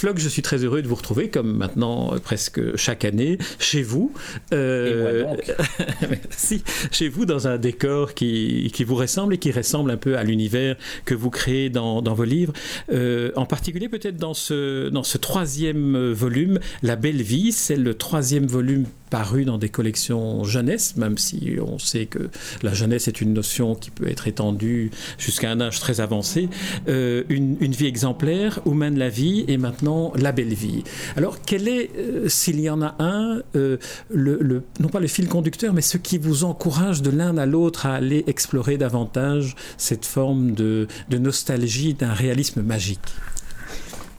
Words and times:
Flock, 0.00 0.18
je 0.18 0.30
suis 0.30 0.40
très 0.40 0.64
heureux 0.64 0.80
de 0.80 0.88
vous 0.88 0.94
retrouver, 0.94 1.28
comme 1.28 1.54
maintenant 1.58 2.14
euh, 2.14 2.18
presque 2.18 2.74
chaque 2.74 3.04
année, 3.04 3.36
chez 3.58 3.82
vous. 3.82 4.14
Euh, 4.54 4.86
et 4.86 5.22
moi 5.22 5.34
donc. 5.36 5.54
Merci. 6.08 6.62
Chez 6.90 7.10
vous, 7.10 7.26
dans 7.26 7.48
un 7.48 7.58
décor 7.58 8.14
qui, 8.14 8.70
qui, 8.72 8.82
vous 8.82 8.94
ressemble 8.94 9.34
et 9.34 9.38
qui 9.38 9.52
ressemble 9.52 9.90
un 9.90 9.98
peu 9.98 10.16
à 10.16 10.24
l'univers 10.24 10.76
que 11.04 11.14
vous 11.14 11.28
créez 11.28 11.68
dans, 11.68 12.00
dans 12.00 12.14
vos 12.14 12.24
livres. 12.24 12.54
Euh, 12.90 13.30
en 13.36 13.44
particulier, 13.44 13.90
peut-être 13.90 14.16
dans 14.16 14.32
ce, 14.32 14.88
dans 14.88 15.02
ce 15.02 15.18
troisième 15.18 16.12
volume, 16.12 16.60
La 16.82 16.96
Belle 16.96 17.20
Vie, 17.20 17.52
c'est 17.52 17.76
le 17.76 17.92
troisième 17.92 18.46
volume 18.46 18.86
paru 19.10 19.44
dans 19.44 19.58
des 19.58 19.68
collections 19.68 20.44
jeunesse, 20.44 20.96
même 20.96 21.18
si 21.18 21.56
on 21.60 21.78
sait 21.78 22.06
que 22.06 22.30
la 22.62 22.72
jeunesse 22.72 23.08
est 23.08 23.20
une 23.20 23.34
notion 23.34 23.74
qui 23.74 23.90
peut 23.90 24.08
être 24.08 24.28
étendue 24.28 24.92
jusqu'à 25.18 25.50
un 25.50 25.60
âge 25.60 25.80
très 25.80 26.00
avancé. 26.00 26.48
Euh, 26.88 27.24
une, 27.28 27.56
une, 27.60 27.72
vie 27.72 27.86
exemplaire, 27.86 28.60
où 28.64 28.72
mène 28.72 28.98
la 28.98 29.08
vie, 29.08 29.44
et 29.48 29.56
maintenant 29.56 29.89
la 30.16 30.32
belle 30.32 30.54
vie. 30.54 30.84
Alors, 31.16 31.36
quel 31.44 31.68
est, 31.68 31.90
euh, 31.96 32.28
s'il 32.28 32.60
y 32.60 32.70
en 32.70 32.82
a 32.82 32.94
un, 32.98 33.42
euh, 33.56 33.76
le, 34.10 34.62
non 34.80 34.88
pas 34.88 35.00
le 35.00 35.06
fil 35.06 35.28
conducteur, 35.28 35.72
mais 35.72 35.82
ce 35.82 35.98
qui 35.98 36.18
vous 36.18 36.44
encourage 36.44 37.02
de 37.02 37.10
l'un 37.10 37.36
à 37.38 37.46
l'autre 37.46 37.86
à 37.86 37.94
aller 37.94 38.24
explorer 38.26 38.78
davantage 38.78 39.56
cette 39.76 40.06
forme 40.06 40.52
de 40.52 40.86
nostalgie, 41.10 41.94
d'un 41.94 42.12
réalisme 42.12 42.62
magique? 42.62 43.00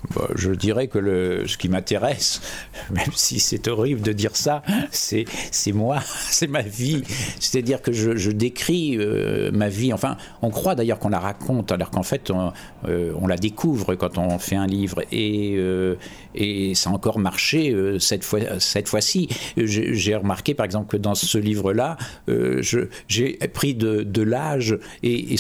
Bon, 0.10 0.26
je 0.36 0.52
dirais 0.52 0.88
que 0.88 0.98
le, 0.98 1.48
ce 1.48 1.58
qui 1.58 1.70
m'intéresse, 1.70 2.42
même 2.90 3.12
si 3.14 3.40
c'est 3.40 3.68
horrible 3.68 4.02
de 4.02 4.12
dire 4.12 4.36
ça, 4.36 4.64
c'est 4.92 5.26
moi, 5.74 6.00
c'est 6.30 6.48
ma 6.48 6.62
vie. 6.62 7.04
C'est-à-dire 7.40 7.82
que 7.82 7.92
je, 7.92 8.32
décris 8.32 8.98
euh, 8.98 9.52
ma 9.52 9.70
vie. 9.70 9.94
Enfin, 9.94 10.18
on 10.42 10.50
croit 10.50 10.74
d'ailleurs 10.74 11.00
qu'on 11.00 11.10
la 11.10 11.20
raconte, 11.20 11.72
alors 11.72 11.92
qu'en 11.92 12.04
fait, 12.04 12.32
on, 12.32 12.52
euh, 12.88 13.14
la 13.28 13.38
découvre 13.38 13.96
quand 13.96 14.18
on 14.18 14.40
fait 14.40 14.56
un 14.56 14.68
livre. 14.68 15.02
Et, 15.12 15.56
euh, 15.58 15.96
et 16.36 16.76
ça 16.76 16.90
a 16.90 16.94
encore 16.94 17.20
marché 17.20 17.72
euh, 17.72 18.00
cette 18.00 18.24
fois 18.24 18.40
cette 18.60 18.88
fois-ci. 18.88 19.30
J'ai 19.58 20.16
remarqué, 20.16 20.54
par 20.54 20.66
exemple, 20.66 20.90
que 20.90 20.98
dans 20.98 21.16
ce 21.16 21.38
livre-là, 21.38 21.98
euh, 22.30 22.62
j'ai 23.08 23.34
pris 23.54 23.76
de, 23.76 24.22
l'âge 24.22 24.78
et, 25.04 25.36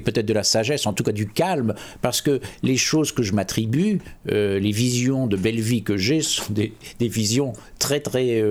peut-être 0.00 0.26
de 0.26 0.32
la 0.32 0.42
sagesse, 0.42 0.86
en 0.86 0.92
tout 0.92 1.02
cas 1.02 1.12
du 1.12 1.26
calme, 1.26 1.74
parce 2.02 2.20
que 2.20 2.40
les 2.62 2.76
choses 2.76 3.12
que 3.12 3.22
je 3.22 3.32
m'attribue, 3.32 4.00
euh, 4.30 4.58
les 4.58 4.72
visions 4.72 5.26
de 5.26 5.36
belle 5.36 5.60
vie 5.60 5.82
que 5.82 5.96
j'ai 5.96 6.22
sont 6.22 6.52
des, 6.52 6.72
visions 7.00 7.52
très 7.78 8.00
très 8.00 8.42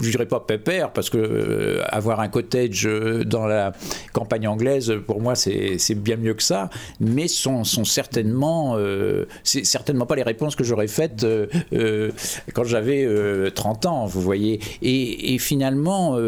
je 0.00 0.10
dirais 0.10 0.26
pas 0.26 0.40
pépère 0.40 0.92
parce 0.92 1.10
que 1.10 1.18
euh, 1.18 1.82
avoir 1.88 2.20
un 2.20 2.28
cottage 2.28 2.88
dans 3.26 3.46
la 3.46 3.72
campagne 4.12 4.48
anglaise 4.48 4.92
pour 5.06 5.20
moi 5.20 5.34
c'est 5.36 5.94
bien 5.94 6.16
mieux 6.16 6.34
que 6.34 6.42
ça 6.42 6.68
mais 6.98 7.28
sont, 7.28 7.62
sont 7.62 7.84
certainement 7.84 8.74
euh, 8.76 9.26
certainement 9.44 10.06
pas 10.06 10.16
les 10.16 10.22
réponses 10.22 10.56
que 10.56 10.64
j'aurais 10.64 10.88
faites 10.88 11.24
euh, 11.24 12.10
quand 12.54 12.64
j'avais 12.64 13.06
30 13.54 13.86
ans 13.86 14.06
vous 14.06 14.20
voyez 14.20 14.60
et, 14.82 15.38
finalement 15.38 16.18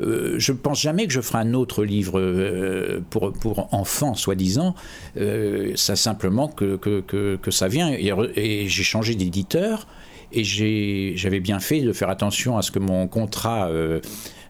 euh, 0.00 0.34
je 0.38 0.52
ne 0.52 0.56
pense 0.56 0.80
jamais 0.80 1.06
que 1.06 1.12
je 1.12 1.20
ferai 1.20 1.38
un 1.38 1.54
autre 1.54 1.84
livre 1.84 2.18
euh, 2.18 3.00
pour, 3.10 3.32
pour 3.32 3.72
enfants, 3.72 4.14
soi-disant. 4.14 4.74
Euh, 5.16 5.72
c'est 5.76 5.96
simplement 5.96 6.48
que, 6.48 6.76
que, 6.76 7.00
que, 7.36 7.50
ça 7.50 7.68
vient. 7.68 7.92
Et 7.92 8.68
j'ai 8.68 8.82
changé 8.82 9.14
d'éditeur. 9.14 9.86
Et 10.34 10.44
j'avais 11.16 11.40
bien 11.40 11.60
fait 11.60 11.80
de 11.80 11.92
faire 11.92 12.10
attention 12.10 12.58
à 12.58 12.62
ce 12.62 12.70
que 12.70 12.78
mon 12.78 13.06
contrat 13.06 13.68
euh, 13.68 14.00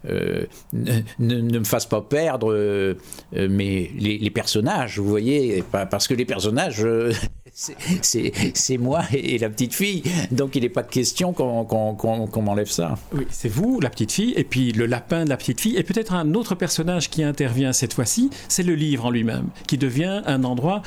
euh, 0.09 0.45
ne, 0.73 1.59
me 1.59 1.65
fasse 1.65 1.87
pas 1.87 2.01
perdre 2.03 2.53
euh, 2.53 2.95
mais 3.33 3.91
les, 3.99 4.31
personnages, 4.31 4.99
vous 4.99 5.09
voyez, 5.09 5.63
parce 5.71 6.09
que 6.09 6.15
les 6.15 6.25
personnages, 6.25 6.87
c'est 8.03 8.79
moi 8.79 9.03
et 9.13 9.39
la 9.39 9.49
petite 9.49 9.75
fille, 9.75 10.03
donc 10.31 10.57
il 10.57 10.63
n'est 10.63 10.69
pas 10.69 10.83
de 10.83 10.91
question 10.91 11.33
qu'on 11.33 11.65
qu 11.65 12.31
qu 12.33 12.41
m'enlève 12.41 12.71
ça. 12.71 12.97
Oui, 13.13 13.27
c'est 13.31 13.49
vous, 13.49 13.81
la 13.81 13.91
petite 13.91 14.13
fille, 14.13 14.35
et 14.37 14.45
puis 14.45 14.73
le 14.73 14.87
lapin 14.87 15.25
de 15.25 15.31
la 15.31 15.37
petite 15.37 15.61
fille, 15.61 15.77
et 15.77 15.83
peut-être 15.83 16.15
un 16.15 16.35
autre 16.35 16.55
personnage 16.55 17.11
qui 17.11 17.23
intervient 17.23 17.73
cette 17.73 17.95
fois-ci, 17.95 18.31
c'est 18.49 18.63
le 18.63 18.75
livre 18.75 19.07
en 19.07 19.11
lui-même, 19.11 19.49
qui 19.67 19.79
devient 19.79 20.23
un 20.27 20.45
endroit 20.45 20.83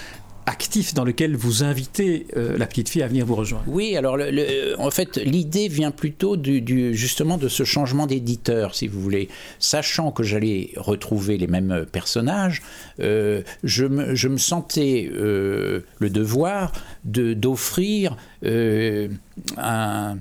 actif 0.47 0.93
dans 0.93 1.03
lequel 1.03 1.35
vous 1.35 1.63
invitez 1.63 2.25
euh, 2.35 2.57
la 2.57 2.65
petite 2.65 2.89
fille 2.89 3.03
à 3.03 3.07
venir 3.07 3.25
vous 3.25 3.35
rejoindre. 3.35 3.65
Oui, 3.67 3.95
alors 3.95 4.17
le, 4.17 4.75
en 4.79 4.89
fait, 4.89 5.17
l'idée 5.17 5.67
vient 5.67 5.91
plutôt 5.91 6.37
du, 6.37 6.95
justement 6.95 7.37
de 7.37 7.49
ce 7.49 7.63
changement 7.63 8.07
d'éditeur, 8.07 8.73
si 8.73 8.87
vous 8.87 9.01
voulez. 9.01 9.27
Sachant 9.59 10.11
que 10.11 10.23
j'allais 10.23 10.71
retrouver 10.77 11.37
les 11.37 11.47
mêmes 11.47 11.85
personnages, 11.91 12.61
euh, 13.01 13.43
je, 13.63 13.85
me, 13.85 14.15
je, 14.15 14.29
me, 14.29 14.37
sentais 14.37 15.11
euh, 15.13 15.81
le 15.99 16.09
devoir 16.09 16.71
d'offrir 17.03 18.15
euh, 18.45 19.09
un 19.57 20.17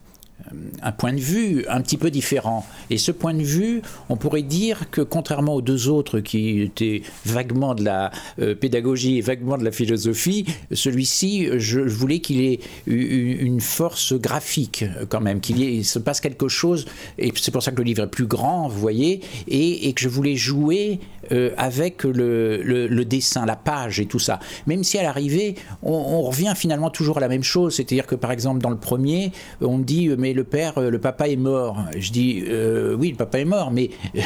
un 0.83 0.93
point 0.93 1.13
de 1.13 1.21
vue 1.21 1.65
un 1.69 1.81
petit 1.81 1.97
peu 1.97 2.11
différent. 2.11 2.67
Et 2.91 2.99
ce 2.99 3.13
point 3.13 3.35
de 3.35 3.43
vue, 3.43 3.83
on 4.09 4.17
pourrait 4.17 4.43
dire 4.43 4.91
que 4.91 5.01
contrairement 5.01 5.55
aux 5.55 5.63
deux 5.63 5.89
autres 5.89 6.21
qui 6.21 6.63
étaient 6.63 7.03
vaguement 7.25 7.75
de 7.75 7.85
la 7.85 8.11
euh, 8.41 8.55
pédagogie 8.55 9.19
et 9.19 9.21
vaguement 9.21 9.59
de 9.59 9.65
la 9.65 9.73
philosophie, 9.73 10.47
celui-ci, 10.73 11.49
je, 11.59 11.81
voulais 11.81 12.21
qu'il 12.21 12.41
ait 12.41 12.61
une 12.87 13.61
force 13.61 14.15
graphique 14.15 14.85
quand 15.09 15.21
même, 15.21 15.41
qu'il 15.41 15.85
se 15.85 15.99
passe 15.99 16.21
quelque 16.21 16.49
chose, 16.49 16.87
et 17.19 17.33
c'est 17.37 17.51
pour 17.51 17.63
ça 17.63 17.71
que 17.71 17.79
le 17.79 17.85
livre 17.85 18.05
est 18.05 18.11
plus 18.11 18.27
grand, 18.27 18.69
vous 18.69 18.81
voyez, 18.81 19.21
et 19.49 19.93
que 19.93 20.01
je 20.01 20.09
voulais 20.09 20.37
jouer 20.37 21.01
euh, 21.33 21.51
avec 21.57 22.05
le, 22.05 22.63
le, 22.63 22.87
le, 22.87 23.05
dessin, 23.05 23.47
la 23.47 23.57
page 23.57 24.01
et 24.01 24.07
tout 24.07 24.19
ça. 24.19 24.39
Même 24.67 24.85
si 24.85 24.99
à 24.99 25.03
l'arrivée, 25.03 25.55
on, 25.83 25.93
on, 25.93 26.23
revient 26.23 26.55
finalement 26.57 26.91
toujours 26.91 27.19
à 27.19 27.21
la 27.21 27.29
même 27.29 27.43
chose, 27.45 27.77
c'est-à-dire 27.77 28.07
que 28.07 28.15
par 28.15 28.33
exemple 28.33 28.61
dans 28.61 28.71
le 28.71 28.79
premier, 28.79 29.33
on 29.61 29.79
dit 29.79 30.09
mais 30.19 30.33
le 30.33 30.45
père, 30.45 30.81
le 30.81 30.99
papa 30.99 31.29
est 31.29 31.37
mort. 31.37 31.85
Je 31.97 32.11
dis 32.11 32.45
euh, 32.47 32.95
oui, 32.95 33.11
le 33.11 33.17
papa 33.17 33.41
est 33.41 33.45
mort, 33.45 33.71
mais 33.71 33.91
euh, 34.17 34.21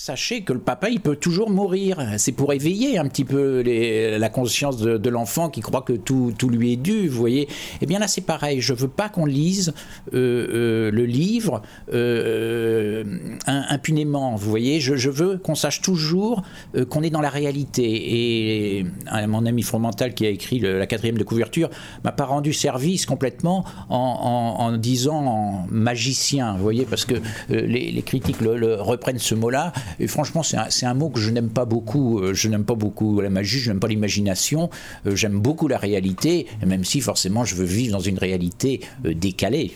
sachez 0.00 0.40
que 0.40 0.54
le 0.54 0.60
papa, 0.60 0.88
il 0.88 1.00
peut 1.00 1.16
toujours 1.16 1.50
mourir. 1.50 1.98
C'est 2.16 2.32
pour 2.32 2.54
éveiller 2.54 2.96
un 2.96 3.06
petit 3.06 3.26
peu 3.26 3.62
la 3.62 4.28
conscience 4.30 4.78
de, 4.78 5.10
l'enfant 5.10 5.50
qui 5.50 5.60
croit 5.60 5.82
que 5.82 5.92
tout, 5.92 6.32
tout, 6.38 6.48
lui 6.48 6.72
est 6.72 6.76
dû, 6.76 7.06
vous 7.06 7.18
voyez. 7.18 7.48
Eh 7.82 7.86
bien 7.86 7.98
là, 7.98 8.08
c'est 8.08 8.22
pareil. 8.22 8.62
Je 8.62 8.72
veux 8.72 8.88
pas 8.88 9.10
qu'on 9.10 9.26
lise 9.26 9.74
euh, 10.14 10.46
euh, 10.54 10.90
le 10.90 11.04
livre 11.04 11.60
euh, 11.92 13.04
impunément, 13.46 14.36
vous 14.36 14.48
voyez. 14.48 14.80
Je, 14.80 15.10
veux 15.10 15.36
qu'on 15.36 15.54
sache 15.54 15.82
toujours 15.82 16.44
qu'on 16.88 17.02
est 17.02 17.10
dans 17.10 17.20
la 17.20 17.28
réalité. 17.28 18.78
Et 18.78 18.86
mon 19.28 19.44
ami 19.44 19.62
Fromental 19.62 20.14
qui 20.14 20.24
a 20.24 20.30
écrit 20.30 20.60
la 20.60 20.86
quatrième 20.86 21.18
de 21.18 21.24
couverture 21.24 21.68
m'a 22.04 22.12
pas 22.12 22.24
rendu 22.24 22.54
service 22.54 23.04
complètement 23.04 23.66
en, 23.90 24.54
en, 24.58 24.78
disant 24.78 25.26
en 25.26 25.66
magicien, 25.70 26.54
vous 26.54 26.62
voyez, 26.62 26.86
parce 26.86 27.04
que 27.04 27.16
les, 27.50 28.00
critiques 28.00 28.38
reprennent 28.40 29.18
ce 29.18 29.34
mot-là 29.34 29.74
et 29.98 30.06
franchement, 30.06 30.42
c'est 30.42 30.86
un, 30.86 30.94
mot 30.94 31.08
que 31.08 31.20
je 31.20 31.30
n'aime 31.30 31.50
pas 31.50 31.64
beaucoup. 31.64 32.20
Je 32.32 32.48
n'aime 32.48 32.64
pas 32.64 32.74
beaucoup 32.74 33.20
la 33.20 33.30
magie, 33.30 33.58
je 33.58 33.70
n'aime 33.70 33.80
pas 33.80 33.88
l'imagination. 33.88 34.70
J'aime 35.06 35.40
beaucoup 35.40 35.68
la 35.68 35.78
réalité, 35.78 36.46
même 36.66 36.84
si 36.84 37.00
forcément 37.00 37.44
je 37.44 37.54
veux 37.54 37.64
vivre 37.64 37.92
dans 37.92 38.00
une 38.00 38.18
réalité 38.18 38.80
décalée. 39.04 39.72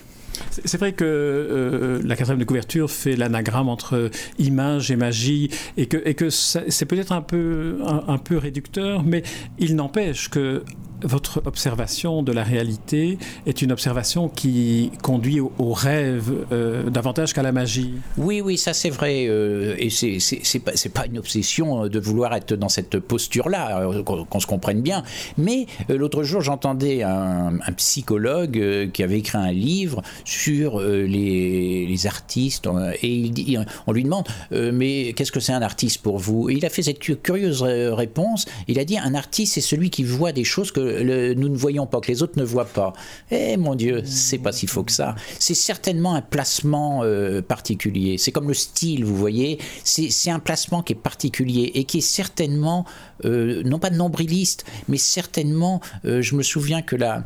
C'est 0.65 0.77
vrai 0.77 0.93
que 0.93 1.05
euh, 1.05 2.01
la 2.03 2.15
quatrième 2.15 2.39
de 2.39 2.45
couverture 2.45 2.91
fait 2.91 3.15
l'anagramme 3.15 3.69
entre 3.69 4.09
image 4.39 4.91
et 4.91 4.95
magie 4.95 5.49
et 5.77 5.87
que, 5.87 6.29
c'est 6.29 6.85
peut-être 6.85 7.11
un 7.11 7.21
peu, 7.21 7.79
un, 7.85 8.03
un 8.07 8.17
peu 8.17 8.37
réducteur, 8.37 9.03
mais 9.03 9.23
il 9.59 9.75
n'empêche 9.75 10.29
que 10.29 10.63
votre 11.05 11.41
observation 11.45 12.23
de 12.23 12.31
la 12.31 12.43
réalité 12.43 13.17
est 13.45 13.61
une 13.61 13.71
observation 13.71 14.29
qui 14.29 14.91
conduit 15.01 15.39
au, 15.39 15.73
rêve 15.73 16.45
euh, 16.51 16.89
davantage 16.89 17.33
qu'à 17.33 17.43
la 17.43 17.51
magie. 17.51 17.93
Oui, 18.17 18.41
oui, 18.41 18.57
ça 18.57 18.73
c'est 18.73 18.89
vrai. 18.89 19.27
Euh, 19.27 19.75
et 19.77 19.89
c'est 19.89 20.59
pas, 20.59 20.71
pas 20.93 21.05
une 21.05 21.17
obsession 21.17 21.87
de 21.87 21.99
vouloir 21.99 22.33
être 22.33 22.55
dans 22.55 22.69
cette 22.69 22.99
posture-là, 22.99 23.81
euh, 23.81 24.03
qu'on 24.03 24.25
qu 24.25 24.41
se 24.41 24.47
comprenne 24.47 24.81
bien. 24.81 25.03
Mais 25.37 25.65
euh, 25.89 25.97
l'autre 25.97 26.23
jour, 26.23 26.41
j'entendais 26.41 27.03
un, 27.03 27.59
psychologue 27.77 28.57
euh, 28.57 28.87
qui 28.87 29.03
avait 29.03 29.19
écrit 29.19 29.37
un 29.37 29.51
livre 29.51 30.01
sur 30.23 30.79
euh, 30.79 31.05
les, 31.05 31.85
les, 31.87 32.07
artistes. 32.07 32.67
Et 33.01 33.09
il 33.09 33.65
on 33.87 33.91
lui 33.91 34.03
demande, 34.03 34.27
mais 34.51 35.13
qu'est-ce 35.13 35.31
que 35.31 35.39
c'est 35.39 35.53
un 35.53 35.61
artiste 35.61 36.01
pour 36.01 36.19
vous? 36.19 36.49
Et 36.49 36.53
Il 36.53 36.65
a 36.65 36.69
fait 36.69 36.83
cette 36.83 36.99
curieuse 36.99 37.61
réponse. 37.63 38.45
Il 38.67 38.79
a 38.79 38.85
dit, 38.85 38.97
un 38.97 39.15
artiste, 39.15 39.53
c'est 39.53 39.61
celui 39.61 39.89
qui 39.89 40.03
voit 40.03 40.31
des 40.31 40.43
choses 40.43 40.71
que 40.71 40.94
nous 41.35 41.49
ne 41.49 41.57
voyons 41.57 41.85
pas, 41.85 41.99
que 41.99 42.07
les 42.07 42.23
autres 42.23 42.39
ne 42.39 42.43
voient 42.43 42.65
pas. 42.65 42.93
Eh 43.31 43.57
mon 43.57 43.75
Dieu, 43.75 44.01
c'est 44.05 44.37
pas 44.37 44.51
si 44.51 44.67
faux 44.67 44.83
que 44.83 44.91
ça. 44.91 45.15
C'est 45.39 45.53
certainement 45.53 46.15
un 46.15 46.21
placement 46.21 47.01
euh, 47.03 47.41
particulier. 47.41 48.17
C'est 48.17 48.31
comme 48.31 48.47
le 48.47 48.53
style, 48.53 49.05
vous 49.05 49.15
voyez. 49.15 49.59
C'est 49.83 50.29
un 50.29 50.39
placement 50.39 50.81
qui 50.81 50.93
est 50.93 50.97
particulier 50.97 51.71
et 51.75 51.83
qui 51.83 51.99
est 51.99 52.01
certainement, 52.01 52.85
euh, 53.25 53.63
non 53.63 53.79
pas 53.79 53.89
nombriliste, 53.89 54.65
mais 54.87 54.97
certainement, 54.97 55.81
euh, 56.05 56.21
je 56.21 56.35
me 56.35 56.43
souviens 56.43 56.81
que 56.81 56.95
la, 56.95 57.25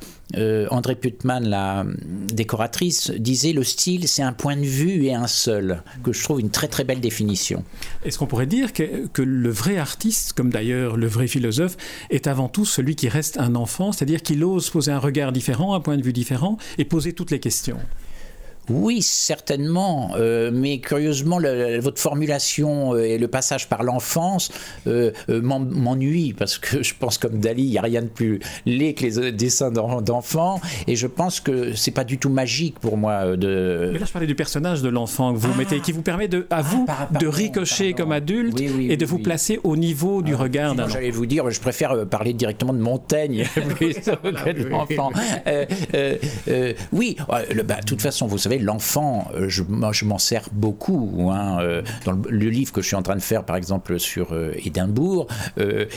André 0.70 0.94
Putman, 0.94 1.40
la 1.48 1.86
décoratrice, 2.32 3.10
disait 3.12 3.52
le 3.52 3.64
style, 3.64 4.08
c'est 4.08 4.22
un 4.22 4.32
point 4.32 4.56
de 4.56 4.66
vue 4.66 5.06
et 5.06 5.14
un 5.16 5.26
seul, 5.26 5.82
que 6.04 6.14
je 6.14 6.24
trouve 6.24 6.40
une 6.40 6.52
très 6.52 6.68
très 6.68 6.84
belle 6.84 7.02
définition. 7.02 7.64
Est-ce 8.06 8.20
qu'on 8.20 8.28
pourrait 8.28 8.46
dire 8.46 8.72
que, 8.72 9.08
que 9.08 9.24
le 9.24 9.50
vrai 9.50 9.78
artiste, 9.78 10.34
comme 10.34 10.52
d'ailleurs 10.52 10.98
le 10.98 11.08
vrai 11.08 11.26
philosophe, 11.26 11.78
est 12.12 12.28
avant 12.28 12.48
tout 12.48 12.64
celui 12.64 12.96
qui 12.96 13.10
reste 13.10 13.40
un 13.40 13.49
c'est-à-dire 13.92 14.22
qu'il 14.22 14.44
ose 14.44 14.70
poser 14.70 14.92
un 14.92 15.00
regard 15.00 15.32
différent, 15.32 15.74
un 15.74 15.80
point 15.80 15.98
de 15.98 16.04
vue 16.04 16.14
différent 16.14 16.58
et 16.78 16.86
poser 16.86 17.14
toutes 17.14 17.32
les 17.32 17.40
questions 17.40 17.78
oui, 18.70 19.02
certainement, 19.02 20.12
euh, 20.16 20.52
mais 20.54 20.80
curieusement, 20.80 21.40
votre 21.80 22.00
formulation 22.00 22.94
euh, 22.94 23.04
et 23.04 23.18
le 23.18 23.28
passage 23.28 23.68
par 23.68 23.84
l'enfance 23.84 24.52
euh, 24.88 25.12
m'ennuie 25.28 26.34
parce 26.34 26.60
que 26.60 26.84
je 26.84 26.94
pense 26.98 27.18
comme 27.18 27.40
Dali, 27.40 27.64
il 27.64 27.72
n'y 27.72 27.78
a 27.78 27.82
rien 27.82 28.04
de 28.04 28.08
plus 28.08 28.40
laid 28.66 28.94
que 28.94 29.06
les 29.06 29.32
dessins 29.32 29.72
d'enfants, 29.72 30.62
et 30.88 30.96
je 30.96 31.08
pense 31.08 31.40
que 31.40 31.74
c'est 31.74 31.92
pas 31.92 32.04
du 32.04 32.18
tout 32.18 32.30
magique 32.30 32.80
pour 32.80 32.98
moi 32.98 33.36
de. 33.36 33.90
Mais 33.94 34.00
là, 34.00 34.06
je 34.06 34.12
parlais 34.12 34.28
du 34.28 34.36
personnage 34.36 34.82
de 34.82 34.90
l'enfant 34.90 35.34
que 35.34 35.40
vous 35.40 35.50
ah. 35.54 35.58
mettez, 35.58 35.80
qui 35.80 35.92
vous 35.92 36.02
permet 36.02 36.28
de, 36.28 36.46
à 36.50 36.62
vous 36.62 36.86
ah, 36.88 37.10
de 37.20 37.28
ricocher 37.28 37.94
comme 37.94 38.12
adulte 38.12 38.60
et 38.62 38.98
de 38.98 39.06
vous 39.06 39.20
placer 39.20 39.60
au 39.64 39.76
niveau 39.76 40.22
du 40.22 40.36
ah, 40.36 40.38
regard 40.38 40.76
d'un. 40.76 40.88
J'allais 40.88 41.12
vous 41.12 41.26
dire, 41.26 41.50
je 41.50 41.60
préfère 41.60 42.06
parler 42.06 42.34
directement 42.34 42.74
de 42.74 42.80
Montaigne 42.80 43.46
plutôt 43.76 44.16
que 44.18 44.52
de 44.52 44.68
l'enfant. 44.68 45.12
oui, 46.92 47.18
bah, 47.66 47.80
de 47.82 47.86
toute 47.86 48.02
façon, 48.02 48.28
vous 48.28 48.38
savez 48.38 48.59
l'enfant, 48.60 49.28
euh, 49.36 49.50
je, 49.50 49.64
je 49.92 50.06
m'en 50.06 50.18
sers 50.18 50.48
beaucoup. 50.52 51.30
Hein, 51.32 51.60
euh, 51.62 51.82
dans 52.06 52.14
le, 52.14 52.50
livre 52.50 52.72
que 52.72 52.82
je 52.82 52.88
suis 52.88 52.96
en 52.96 53.02
train 53.02 53.16
de 53.16 53.22
faire, 53.22 53.44
par 53.44 53.56
exemple, 53.56 54.00
sur 54.00 54.34
euh, 54.34 54.54
Édimbourg, 54.64 55.28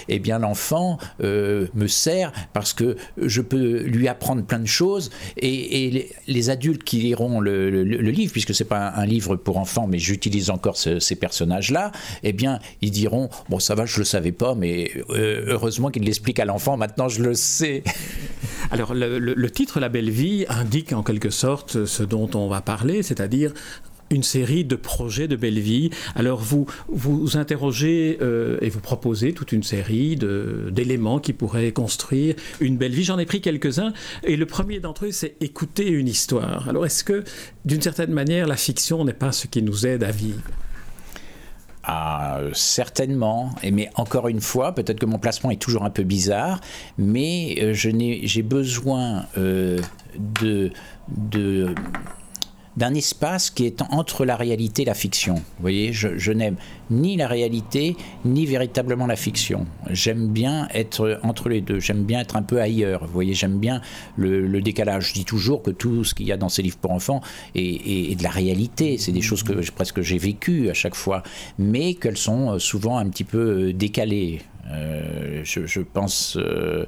eh 0.08 0.18
bien, 0.18 0.38
l'enfant 0.38 0.98
me 1.20 1.86
sert 1.86 2.32
parce 2.52 2.72
que 2.72 2.96
je 3.16 3.40
peux 3.40 3.82
lui 3.82 4.08
apprendre 4.08 4.42
plein 4.42 4.58
de 4.58 4.66
choses 4.66 5.10
et, 5.36 6.10
les, 6.26 6.50
adultes 6.50 6.84
qui 6.84 6.98
liront 6.98 7.40
le, 7.40 7.82
livre, 7.82 8.32
puisque 8.32 8.54
c'est 8.54 8.64
pas 8.64 8.90
un, 8.90 9.06
livre 9.06 9.36
pour 9.36 9.56
enfants, 9.56 9.86
mais 9.86 9.98
j'utilise 9.98 10.50
encore 10.50 10.76
ces 10.76 11.16
personnages-là, 11.16 11.92
eh 12.22 12.32
bien, 12.32 12.58
ils 12.80 12.90
diront 12.90 13.28
Bon, 13.48 13.58
ça 13.58 13.74
va, 13.74 13.86
je 13.86 13.98
le 13.98 14.04
savais 14.04 14.32
pas, 14.32 14.54
mais 14.54 14.90
heureusement 15.08 15.90
qu'il 15.90 16.04
l'explique 16.04 16.40
à 16.40 16.44
l'enfant, 16.44 16.76
maintenant 16.76 17.08
je 17.08 17.22
le 17.22 17.34
sais. 17.34 17.82
Alors, 18.70 18.94
le, 18.94 19.50
titre 19.50 19.80
La 19.80 19.88
Belle 19.88 20.10
Vie 20.10 20.46
indique 20.48 20.92
en 20.92 21.02
quelque 21.02 21.30
sorte 21.30 21.84
ce 21.84 22.02
dont 22.02 22.30
on 22.34 22.41
va 22.48 22.60
parler, 22.60 23.02
c'est-à-dire 23.02 23.52
une 24.12 24.22
série 24.22 24.64
de 24.64 24.76
projets 24.76 25.26
de 25.26 25.36
belle 25.36 25.58
vie. 25.58 25.90
Alors 26.14 26.40
vous 26.40 26.66
vous 26.88 27.36
interrogez 27.36 28.18
euh, 28.20 28.58
et 28.60 28.68
vous 28.68 28.80
proposez 28.80 29.32
toute 29.32 29.52
une 29.52 29.62
série 29.62 30.16
d'éléments 30.16 31.18
qui 31.18 31.32
pourraient 31.32 31.72
construire 31.72 32.34
une 32.60 32.76
belle 32.76 32.92
vie. 32.92 33.04
J'en 33.04 33.18
ai 33.18 33.26
pris 33.26 33.40
quelques-uns 33.40 33.92
et 34.22 34.36
le 34.36 34.46
premier 34.46 34.80
d'entre 34.80 35.06
eux 35.06 35.12
c'est 35.12 35.36
écouter 35.40 35.88
une 35.88 36.08
histoire. 36.08 36.68
Alors 36.68 36.84
est-ce 36.86 37.04
que 37.04 37.24
d'une 37.64 37.80
certaine 37.80 38.12
manière 38.12 38.46
la 38.46 38.56
fiction 38.56 39.04
n'est 39.04 39.12
pas 39.12 39.32
ce 39.32 39.46
qui 39.46 39.62
nous 39.62 39.86
aide 39.86 40.04
à 40.04 40.10
vivre? 40.10 40.42
Ah, 41.84 42.38
certainement. 42.52 43.50
Mais 43.72 43.90
encore 43.96 44.28
une 44.28 44.40
fois, 44.40 44.72
peut-être 44.72 45.00
que 45.00 45.06
mon 45.06 45.18
placement 45.18 45.50
est 45.50 45.60
toujours 45.60 45.82
un 45.82 45.90
peu 45.90 46.04
bizarre, 46.04 46.60
mais 46.96 47.56
euh, 47.60 47.72
j'ai 47.74 48.42
besoin 48.42 49.26
euh, 49.36 49.80
de, 50.16 50.70
de 51.08 51.74
d'un 52.76 52.94
espace 52.94 53.50
qui 53.50 53.66
est 53.66 53.82
entre 53.90 54.24
la 54.24 54.36
réalité 54.36 54.82
et 54.82 54.84
la 54.84 54.94
fiction. 54.94 55.34
Vous 55.34 55.60
voyez, 55.60 55.92
je, 55.92 56.32
n'aime 56.32 56.56
ni 56.90 57.16
la 57.16 57.28
réalité, 57.28 57.96
ni 58.24 58.46
véritablement 58.46 59.06
la 59.06 59.16
fiction. 59.16 59.66
J'aime 59.90 60.28
bien 60.28 60.68
être 60.72 61.20
entre 61.22 61.48
les 61.48 61.60
deux, 61.60 61.80
j'aime 61.80 62.04
bien 62.04 62.20
être 62.20 62.36
un 62.36 62.42
peu 62.42 62.60
ailleurs. 62.60 63.04
Vous 63.06 63.12
voyez, 63.12 63.34
j'aime 63.34 63.58
bien 63.58 63.80
le, 64.16 64.60
décalage. 64.62 65.08
Je 65.08 65.14
dis 65.14 65.24
toujours 65.24 65.62
que 65.62 65.70
tout 65.70 66.04
ce 66.04 66.14
qu'il 66.14 66.26
y 66.26 66.32
a 66.32 66.36
dans 66.36 66.48
ces 66.48 66.62
livres 66.62 66.78
pour 66.78 66.92
enfants 66.92 67.20
est, 67.54 68.18
de 68.18 68.22
la 68.22 68.30
réalité. 68.30 68.96
C'est 68.98 69.12
des 69.12 69.22
choses 69.22 69.42
que 69.42 69.70
presque 69.72 70.00
j'ai 70.00 70.18
vécues 70.18 70.70
à 70.70 70.74
chaque 70.74 70.94
fois, 70.94 71.22
mais 71.58 71.94
qu'elles 71.94 72.16
sont 72.16 72.58
souvent 72.58 72.98
un 72.98 73.08
petit 73.08 73.24
peu 73.24 73.68
euh, 73.68 73.72
décalées. 73.72 74.40
Euh, 74.70 75.42
je, 75.44 75.80
pense... 75.80 76.36
Euh, 76.36 76.86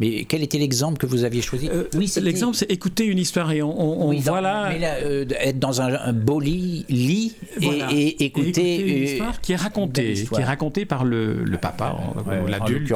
mais 0.00 0.24
quel 0.24 0.42
était 0.42 0.58
l'exemple 0.58 0.98
que 0.98 1.06
vous 1.06 1.24
aviez 1.24 1.42
choisi? 1.42 1.68
Euh, 1.68 1.84
Oui, 1.94 2.10
L'exemple, 2.20 2.56
c'est 2.56 2.70
écouter 2.70 3.04
une 3.04 3.18
histoire 3.18 3.50
et 3.52 3.62
on, 3.62 4.08
on, 4.08 4.12
voit 4.12 4.40
là... 4.40 4.68
Mais 4.70 4.78
là 4.78 4.94
euh, 5.02 5.24
être 5.40 5.58
dans 5.58 5.80
un, 5.80 6.12
beau 6.12 6.40
lit, 6.40 6.84
et, 7.60 8.24
écouter, 8.24 8.80
une 8.80 9.04
histoire 9.04 9.40
qui 9.40 9.52
est 9.52 9.56
racontée, 9.56 10.14
qui 10.14 10.40
est 10.40 10.44
racontée 10.44 10.84
par 10.84 11.04
le, 11.04 11.44
le 11.44 11.58
papa, 11.58 11.96
ou 12.42 12.46
l'adulte. 12.46 12.92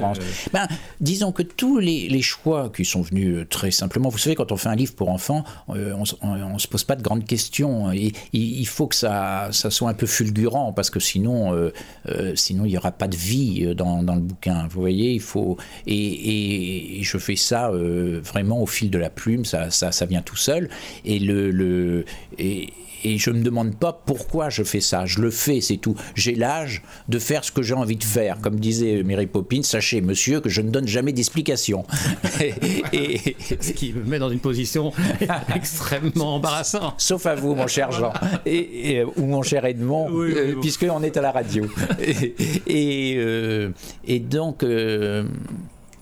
Ben, 0.53 0.67
disons 1.01 1.33
que 1.33 1.43
tous 1.43 1.79
les, 1.79 2.09
les, 2.09 2.23
choix 2.23 2.71
qui 2.75 2.85
sont 2.85 3.03
venus 3.03 3.37
euh, 3.37 3.47
très 3.49 3.71
simplement, 3.71 4.09
vous 4.09 4.19
savez, 4.19 4.35
quand 4.35 4.53
on 4.53 4.57
fait 4.57 4.69
un 4.69 4.75
livre 4.75 4.95
pour 4.95 5.11
enfants, 5.11 5.45
on 5.69 5.75
ne 5.75 6.59
se 6.59 6.69
pose 6.69 6.85
pas 6.85 6.97
de 6.97 7.03
grandes 7.03 7.25
questions. 7.25 7.93
Et, 7.93 8.13
il 8.33 8.67
faut 8.67 8.87
que 8.87 8.97
ça, 8.97 9.49
ça 9.53 9.71
soit 9.71 9.91
un 9.91 9.95
peu 9.95 10.07
fulgurant, 10.07 10.73
parce 10.73 10.91
que 10.91 11.01
sinon, 11.01 11.71
sinon 12.35 12.65
il 12.65 12.71
n'y 12.71 12.79
aura 12.79 12.93
pas 12.93 13.09
de 13.09 13.17
vie 13.17 13.75
dans, 13.75 14.03
dans, 14.03 14.15
le 14.15 14.21
bouquin. 14.23 14.67
Vous 14.71 14.81
voyez, 14.81 15.13
il 15.13 15.21
faut... 15.21 15.57
et 15.87 17.01
je 17.03 17.19
fais 17.19 17.37
ça 17.37 17.71
euh, 17.71 18.21
vraiment 18.23 18.63
au 18.63 18.67
fil 18.67 18.91
de 18.91 18.99
la 18.99 19.11
plume, 19.11 19.45
ça, 19.45 19.69
vient 20.07 20.23
tout 20.23 20.37
seul. 20.37 20.69
Et, 21.05 21.19
le, 21.19 22.05
et 23.07 23.19
je 23.19 23.31
ne 23.31 23.39
me 23.39 23.45
demande 23.45 23.77
pas 23.77 23.93
pourquoi 23.93 24.51
je 24.51 24.65
fais 24.65 24.81
ça. 24.81 25.07
Je 25.07 25.21
le 25.21 25.31
fais, 25.31 25.61
c'est 25.61 25.77
tout. 25.77 25.95
J'ai 26.17 26.35
l'âge 26.35 26.83
de 27.09 27.21
faire 27.21 27.45
ce 27.45 27.53
que 27.53 27.63
j'ai 27.63 27.75
envie 27.75 27.95
de 27.95 28.03
faire. 28.03 28.41
Comme 28.41 28.59
disait 28.59 29.05
Mary 29.05 29.27
Poppins, 29.27 29.63
sachez, 29.63 30.01
monsieur, 30.01 30.41
que 30.41 30.49
je 30.49 30.61
ne 30.61 30.71
donne 30.71 30.89
jamais 30.89 31.13
d'explication. 31.13 31.85
et, 32.93 33.37
Ce 33.61 33.71
qui 33.73 33.93
me 33.93 34.03
met 34.03 34.19
dans 34.19 34.31
une 34.31 34.41
position 34.41 34.93
extrêmement 35.55 36.35
embarrassante. 36.35 36.95
Sauf 36.99 37.27
à 37.27 37.37
vous, 37.37 37.55
mon 37.55 37.69
cher 37.69 37.93
Jean, 37.93 38.13
et, 38.45 39.05
ou 39.05 39.27
mon 39.27 39.43
cher 39.43 39.65
Edmond, 39.65 40.09
euh, 40.13 40.57
puisqu'on 40.61 41.05
est 41.05 41.17
à 41.17 41.21
la 41.21 41.31
radio. 41.31 41.65
et, 42.67 43.15
euh, 43.19 43.71
donc. 44.21 44.65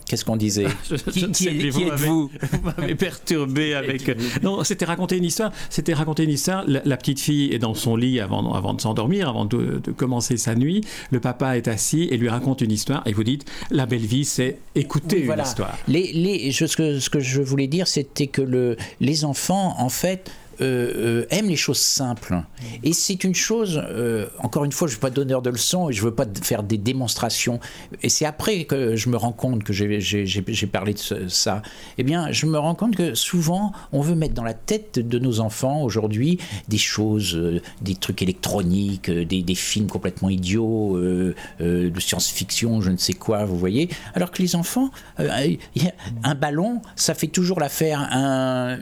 Qu'est-ce 0.06 0.24
qu'on 0.24 0.36
disait 0.36 0.66
Qui, 1.12 1.30
qui, 1.30 1.48
êtes-vous 1.48 2.30
Vous 2.52 2.60
m'avez 2.62 2.94
perturbé 2.94 3.74
avec. 3.74 4.10
Non, 4.42 4.64
c'était 4.64 4.84
raconter 4.84 5.16
une 5.16 5.24
histoire. 5.24 5.52
C'était 5.70 5.94
raconter 5.94 6.24
une 6.24 6.30
histoire. 6.30 6.64
La, 6.66 6.96
petite 6.96 7.20
fille 7.20 7.52
est 7.52 7.58
dans 7.58 7.74
son 7.74 7.96
lit 7.96 8.20
avant, 8.20 8.52
avant 8.54 8.74
de 8.74 8.80
s'endormir, 8.80 9.28
avant 9.28 9.44
de, 9.44 9.80
commencer 9.96 10.36
sa 10.36 10.54
nuit. 10.54 10.82
Le 11.10 11.20
papa 11.20 11.56
est 11.56 11.68
assis 11.68 12.08
et 12.10 12.16
lui 12.16 12.28
raconte 12.28 12.60
une 12.60 12.72
histoire. 12.72 13.02
Et 13.06 13.12
vous 13.12 13.24
dites 13.24 13.44
la 13.70 13.86
belle 13.86 14.06
vie, 14.06 14.24
c'est 14.24 14.58
écouter 14.74 15.24
une 15.24 15.40
histoire. 15.40 15.76
Les, 15.88 16.12
les, 16.12 16.52
ce, 16.52 16.76
que, 16.76 16.98
ce 16.98 17.10
que 17.10 17.20
je 17.20 17.40
voulais 17.40 17.66
dire, 17.66 17.86
c'était 17.86 18.26
que 18.26 18.42
le, 18.42 18.76
les 19.00 19.24
enfants, 19.24 19.74
en 19.78 19.88
fait, 19.88 20.30
euh, 20.60 21.24
euh, 21.24 21.26
aime 21.30 21.48
les 21.48 21.56
choses 21.56 21.78
simples. 21.78 22.42
Et 22.82 22.92
c'est 22.92 23.24
une 23.24 23.34
chose, 23.34 23.82
euh, 23.84 24.26
encore 24.38 24.64
une 24.64 24.72
fois, 24.72 24.88
je 24.88 24.92
ne 24.92 24.96
veux 24.96 25.00
pas 25.00 25.10
donner 25.10 25.34
de 25.42 25.50
leçons 25.50 25.90
et 25.90 25.92
je 25.92 26.00
ne 26.00 26.06
veux 26.06 26.14
pas 26.14 26.26
faire 26.42 26.62
des 26.62 26.78
démonstrations. 26.78 27.60
Et 28.02 28.08
c'est 28.08 28.24
après 28.24 28.64
que 28.64 28.96
je 28.96 29.08
me 29.08 29.16
rends 29.16 29.32
compte 29.32 29.64
que 29.64 29.72
j'ai 29.72 30.66
parlé 30.66 30.94
de 30.94 31.28
ça. 31.28 31.62
Eh 31.98 32.02
bien, 32.02 32.30
je 32.32 32.46
me 32.46 32.58
rends 32.58 32.74
compte 32.74 32.96
que 32.96 33.14
souvent, 33.14 33.72
on 33.92 34.00
veut 34.00 34.14
mettre 34.14 34.34
dans 34.34 34.44
la 34.44 34.54
tête 34.54 34.98
de 34.98 35.18
nos 35.18 35.40
enfants 35.40 35.82
aujourd'hui 35.82 36.38
des 36.68 36.78
choses, 36.78 37.60
des 37.80 37.94
trucs 37.94 38.22
électroniques, 38.22 39.10
des, 39.10 39.54
films 39.54 39.86
complètement 39.86 40.30
idiots, 40.30 40.98
de 40.98 42.00
science-fiction, 42.00 42.80
je 42.80 42.90
ne 42.90 42.96
sais 42.96 43.12
quoi, 43.12 43.44
vous 43.44 43.58
voyez. 43.58 43.88
Alors 44.14 44.30
que 44.30 44.42
les 44.42 44.56
enfants, 44.56 44.90
un 45.18 46.34
ballon, 46.34 46.82
ça 46.96 47.14
fait 47.14 47.28
toujours 47.28 47.60
l'affaire, 47.60 48.00
un, 48.10 48.78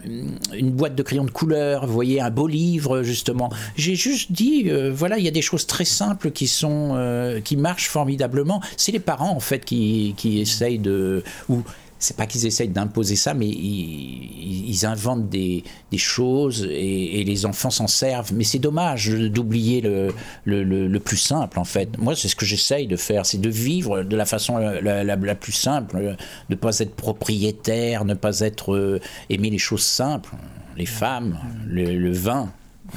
une 0.53 0.71
boîte 0.71 0.95
de 0.95 1.03
crayons 1.03 1.25
de 1.25 1.31
couleur 1.31 1.62
vous 1.85 1.93
voyez, 1.93 2.21
un 2.21 2.29
beau 2.29 2.47
livre, 2.47 3.03
justement. 3.03 3.49
J'ai 3.75 3.95
juste 3.95 4.31
dit, 4.31 4.65
euh, 4.67 4.91
voilà, 4.93 5.17
il 5.17 5.25
y 5.25 5.27
a 5.27 5.31
des 5.31 5.41
choses 5.41 5.67
très 5.67 5.85
simples 5.85 6.31
qui 6.31 6.47
sont, 6.47 6.93
euh, 6.95 7.41
qui 7.41 7.57
marchent 7.57 7.89
formidablement. 7.89 8.61
C'est 8.77 8.91
les 8.91 8.99
parents, 8.99 9.31
en 9.31 9.39
fait, 9.39 9.65
qui, 9.65 10.13
qui 10.17 10.39
essayent 10.39 10.79
de, 10.79 11.23
ou 11.49 11.63
c'est 12.03 12.17
pas 12.17 12.25
qu'ils 12.25 12.45
essayent 12.45 12.67
d'imposer 12.67 13.15
ça, 13.15 13.33
mais 13.33 13.47
ils, 13.47 14.85
inventent 14.85 15.29
des, 15.29 15.63
des 15.91 15.97
choses 15.97 16.67
et, 16.69 17.23
les 17.23 17.45
enfants 17.45 17.69
s'en 17.69 17.87
servent. 17.87 18.33
Mais 18.33 18.43
c'est 18.43 18.59
dommage 18.59 19.09
d'oublier 19.09 19.79
le, 19.79 20.13
le, 20.43 20.63
le, 20.63 20.99
plus 20.99 21.17
simple, 21.17 21.57
en 21.59 21.63
fait. 21.63 21.97
Moi, 21.97 22.15
c'est 22.15 22.27
ce 22.27 22.35
que 22.35 22.45
j'essaye 22.45 22.87
de 22.87 22.97
faire, 22.97 23.25
c'est 23.25 23.39
de 23.39 23.49
vivre 23.49 24.03
de 24.03 24.15
la 24.17 24.25
façon 24.25 24.57
la, 24.57 25.03
la, 25.03 25.35
plus 25.35 25.53
simple, 25.53 25.97
de 25.97 26.15
ne 26.49 26.55
pas 26.55 26.77
être 26.79 26.95
propriétaire, 26.95 28.03
ne 28.03 28.13
pas 28.13 28.41
être 28.41 28.73
euh, 28.73 28.99
aimer 29.29 29.49
les 29.49 29.57
choses 29.57 29.83
simples 29.83 30.35
les 30.77 30.85
femmes, 30.85 31.39
le, 31.67 32.11
vin, 32.11 32.51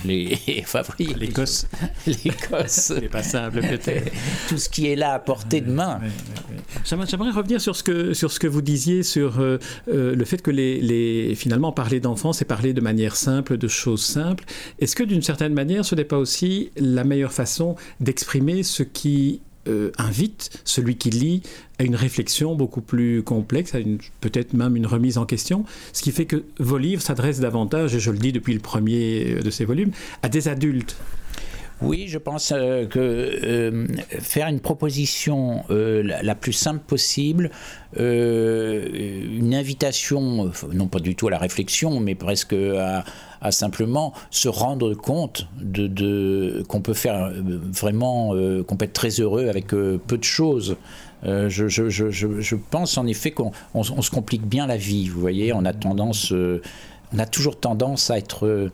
les 0.04 0.37
favoris. 0.64 1.16
L'Écosse. 1.16 1.66
L'Écosse. 2.06 2.92
C'est 2.95 3.09
pas 3.09 3.23
simple 3.23 3.61
peut-être. 3.61 4.12
Tout 4.49 4.59
ce 4.59 4.68
qui 4.68 4.87
est 4.87 4.97
là 4.97 5.14
à 5.14 5.18
portée 5.18 5.61
de 5.61 5.71
main. 5.71 6.00
J'aimerais 6.85 7.30
revenir 7.30 7.61
sur 7.61 7.76
ce 7.76 7.83
que, 7.83 8.14
sur 8.14 8.33
ce 8.33 8.38
que 8.38 8.47
vous 8.47 8.62
disiez 8.62 9.02
sur 9.02 9.40
euh, 9.40 9.59
euh, 9.88 10.14
le 10.14 10.25
fait 10.25 10.42
que 10.42 10.50
les, 10.50 10.80
les 10.80 11.35
finalement 11.35 11.73
parler 11.73 12.00
d'enfants, 12.00 12.33
c'est 12.33 12.45
parler 12.45 12.73
de 12.73 12.80
manière 12.80 13.16
simple, 13.16 13.56
de 13.59 13.68
choses 13.68 14.04
simples. 14.04 14.45
Est-ce 14.78 14.97
que 14.97 15.02
d'une 15.02 15.23
certaine 15.23 15.54
manière, 15.54 15.85
ce 15.85 15.95
n'est 15.95 16.04
pas 16.04 16.18
aussi 16.18 16.71
la 16.76 17.04
meilleure 17.04 17.33
façon 17.33 17.76
d'exprimer 18.00 18.62
ce 18.62 18.83
qui 18.83 19.40
euh, 19.68 19.90
invite 19.99 20.61
celui 20.64 20.96
qui 20.96 21.11
lit 21.11 21.42
à 21.78 21.85
une 21.85 21.94
réflexion 21.94 22.54
beaucoup 22.54 22.80
plus 22.80 23.23
complexe, 23.23 23.75
à 23.75 23.78
peut-être 24.20 24.54
même 24.54 24.76
une 24.76 24.87
remise 24.87 25.18
en 25.18 25.26
question, 25.26 25.64
ce 25.92 26.02
qui 26.02 26.12
fait 26.12 26.26
que 26.26 26.44
vos 26.58 26.78
livres 26.78 27.02
s'adressent 27.02 27.40
davantage, 27.40 27.94
et 27.94 28.00
je 28.00 28.11
le 28.11 28.18
dis 28.18 28.32
depuis 28.32 28.54
le 28.54 28.61
premier 28.61 29.37
de 29.42 29.50
ces 29.50 29.64
volumes, 29.64 29.90
à 30.23 30.28
des 30.28 30.49
adultes. 30.49 30.96
Oui, 31.83 32.06
je 32.09 32.16
pense 32.16 32.52
euh, 32.52 32.87
que 32.87 32.99
euh, 32.99 33.87
faire 34.09 34.49
une 34.49 34.61
proposition 34.61 35.62
euh, 35.71 36.02
la, 36.02 36.35
plus 36.35 36.54
simple 36.54 36.80
possible, 36.87 37.50
une 37.99 39.54
invitation, 39.54 40.50
non 40.73 40.87
pas 40.87 41.00
du 41.00 41.14
tout 41.14 41.28
à 41.28 41.30
la 41.30 41.38
réflexion, 41.38 42.00
mais 42.00 42.14
presque 42.14 42.54
à, 42.54 43.04
simplement 43.52 44.12
se 44.30 44.49
rendre 44.49 44.95
compte 44.95 45.49
de, 45.61 46.64
qu'on 46.68 46.80
peut 46.80 46.95
faire 46.95 47.30
vraiment, 47.73 48.35
qu'on 48.66 48.76
peut 48.76 48.87
être 48.87 48.92
très 48.92 49.21
heureux 49.21 49.49
avec 49.49 49.68
peu 49.68 50.18
de 50.18 50.25
choses. 50.25 50.76
Je, 51.23 52.54
pense 52.71 52.99
en 52.99 53.06
effet 53.06 53.30
qu'on 53.30 53.83
se 53.83 54.11
complique 54.11 54.42
bien 54.42 54.66
la 54.66 54.76
vie. 54.76 55.09
Vous 55.09 55.21
voyez, 55.21 55.54
on 55.54 55.64
a 55.64 55.73
tendance, 55.73 56.33
on 56.33 57.18
a 57.18 57.26
toujours 57.26 57.59
tendance 57.59 58.11
à 58.11 58.18
être 58.18 58.71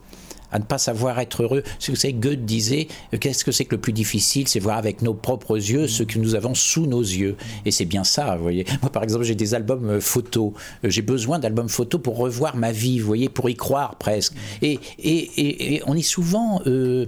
à 0.53 0.59
ne 0.59 0.65
pas 0.65 0.79
savoir 0.79 1.19
être 1.19 1.43
heureux. 1.43 1.63
Que 1.85 1.97
c'est 1.97 2.13
Goethe 2.13 2.45
disait, 2.45 2.89
euh, 3.13 3.19
qu'est-ce 3.19 3.45
que 3.45 3.53
c'est 3.53 3.65
que 3.65 3.75
le 3.75 3.81
plus 3.81 3.93
difficile 3.93 4.49
C'est 4.49 4.61
voir 4.61 4.79
avec 4.79 5.03
nos 5.03 5.15
propres 5.15 5.57
yeux 5.57 5.89
ce 5.89 6.03
que 6.03 6.19
nous 6.19 6.35
avons 6.35 6.55
sous 6.55 6.87
nos 6.87 7.01
yeux. 7.01 7.37
Et 7.65 7.71
c'est 7.71 7.85
bien 7.85 8.05
ça, 8.05 8.37
vous 8.37 8.43
voyez. 8.43 8.67
Moi, 8.83 8.91
par 8.91 9.03
exemple, 9.03 9.25
j'ai 9.25 9.35
des 9.35 9.55
albums 9.55 9.91
euh, 9.91 10.01
photos. 10.01 10.53
Euh, 10.85 10.91
j'ai 10.91 11.03
besoin 11.03 11.39
d'albums 11.39 11.69
photos 11.69 12.01
pour 12.01 12.17
revoir 12.17 12.57
ma 12.57 12.73
vie, 12.73 12.99
vous 12.99 13.07
voyez, 13.07 13.29
pour 13.29 13.49
y 13.51 13.57
croire 13.57 13.97
presque. 13.97 14.35
Et, 14.61 14.79
et, 14.99 15.75
et, 15.75 15.83
on 15.87 15.97
est 15.97 16.03
souvent 16.03 16.61
heureux 16.65 17.07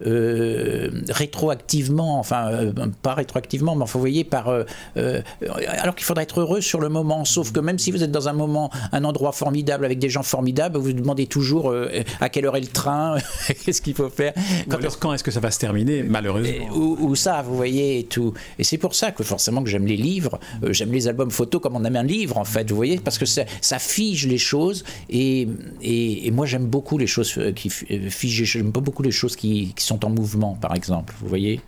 rétroactivement, 0.00 2.18
enfin, 2.18 2.72
pas 3.02 3.14
rétroactivement, 3.14 3.76
mais 3.76 3.82
enfin, 3.82 3.98
vous 3.98 4.02
voyez, 4.02 4.24
par, 4.24 4.52
alors 4.96 5.94
qu'il 5.94 6.04
faudrait 6.04 6.24
être 6.24 6.40
heureux 6.40 6.60
sur 6.60 6.80
le 6.80 6.88
moment. 6.88 7.24
Sauf 7.24 7.52
que 7.52 7.60
même 7.60 7.78
si 7.78 7.90
vous 7.90 8.02
êtes 8.02 8.10
dans 8.10 8.28
un 8.28 8.32
moment, 8.32 8.70
un 8.92 9.04
endroit 9.04 9.32
formidable 9.32 9.84
avec 9.84 9.98
des 9.98 10.08
gens 10.08 10.22
formidables, 10.22 10.78
vous 10.78 10.84
vous 10.84 10.92
demandez 10.92 11.26
toujours 11.26 11.49
euh, 11.58 12.02
à 12.20 12.28
quelle 12.28 12.46
heure 12.46 12.56
est 12.56 12.60
le 12.60 12.66
train, 12.66 13.16
qu'est-ce 13.64 13.82
qu'il 13.82 13.94
faut 13.94 14.08
faire. 14.08 14.32
Quand, 14.68 15.12
est-ce 15.14 15.24
que 15.24 15.30
ça 15.30 15.40
va 15.40 15.50
se 15.50 15.58
terminer, 15.58 16.02
malheureusement 16.02 16.50
ou, 16.74 17.14
ça, 17.14 17.42
vous 17.42 17.56
voyez, 17.56 18.00
et 18.00 18.04
tout. 18.04 18.32
Et 18.58 18.64
c'est 18.64 18.78
pour 18.78 18.94
ça 18.94 19.12
que 19.12 19.22
forcément 19.22 19.62
que 19.62 19.68
j'aime 19.68 19.86
les 19.86 19.96
livres, 19.96 20.38
euh, 20.62 20.72
j'aime 20.72 20.92
les 20.92 21.08
albums 21.08 21.30
photos 21.30 21.60
comme 21.60 21.76
on 21.76 21.84
aime 21.84 21.96
un 21.96 22.02
livre, 22.02 22.38
en 22.38 22.44
fait, 22.44 22.68
vous 22.70 22.76
voyez, 22.76 22.98
parce 22.98 23.18
que 23.18 23.26
ça, 23.26 23.42
ça 23.60 23.78
fige 23.78 24.26
les 24.26 24.38
choses. 24.38 24.84
Et, 25.08 25.48
et, 25.82 26.30
moi, 26.30 26.46
j'aime 26.46 26.66
beaucoup 26.66 26.98
les 26.98 27.06
choses 27.06 27.34
euh, 27.38 27.52
qui 27.52 27.70
figent, 27.70 28.44
j'aime 28.44 28.72
pas 28.72 28.80
beaucoup 28.80 29.02
les 29.02 29.10
choses 29.10 29.36
qui, 29.36 29.72
qui 29.74 29.84
sont 29.84 30.04
en 30.04 30.10
mouvement, 30.10 30.56
par 30.60 30.74
exemple, 30.74 31.14
vous 31.20 31.28
voyez. 31.28 31.60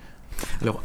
Alors, 0.60 0.80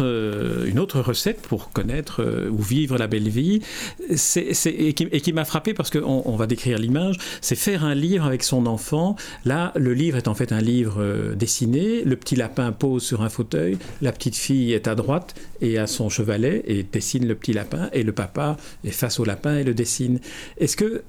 euh, 0.00 0.66
une 0.66 0.78
autre 0.78 1.00
recette 1.00 1.42
pour 1.42 1.70
connaître 1.72 2.22
euh, 2.22 2.48
ou 2.50 2.60
vivre 2.60 2.98
la 2.98 3.06
belle 3.06 3.28
vie, 3.28 3.60
et 4.08 4.92
qui, 4.94 5.32
m'a 5.32 5.44
frappé 5.44 5.74
parce 5.74 5.90
qu'on 5.90 6.22
on 6.24 6.36
va 6.36 6.46
décrire 6.46 6.78
l'image, 6.78 7.16
c'est 7.40 7.56
faire 7.56 7.84
un 7.84 7.94
livre 7.94 8.24
avec 8.24 8.42
son 8.42 8.66
enfant. 8.66 9.16
Là, 9.44 9.72
le 9.76 9.94
livre 9.94 10.16
est 10.16 10.28
en 10.28 10.34
fait 10.34 10.52
un 10.52 10.60
livre 10.60 10.96
euh, 10.98 11.34
dessiné. 11.34 12.02
Le 12.04 12.16
petit 12.16 12.36
lapin 12.36 12.72
pose 12.72 13.02
sur 13.02 13.22
un 13.22 13.28
fauteuil, 13.28 13.78
la 14.02 14.12
petite 14.12 14.36
fille 14.36 14.72
est 14.72 14.88
à 14.88 14.94
droite 14.94 15.34
et 15.60 15.78
à 15.78 15.86
son 15.86 16.08
chevalet 16.08 16.62
et 16.66 16.82
dessine 16.82 17.26
le 17.26 17.34
petit 17.34 17.52
lapin, 17.52 17.88
et 17.92 18.02
le 18.02 18.12
papa 18.12 18.56
est 18.84 18.90
face 18.90 19.20
au 19.20 19.24
lapin 19.24 19.58
et 19.58 19.64
le 19.64 19.74
dessine. 19.74 20.20
Est-ce 20.58 20.76
que 20.76 21.04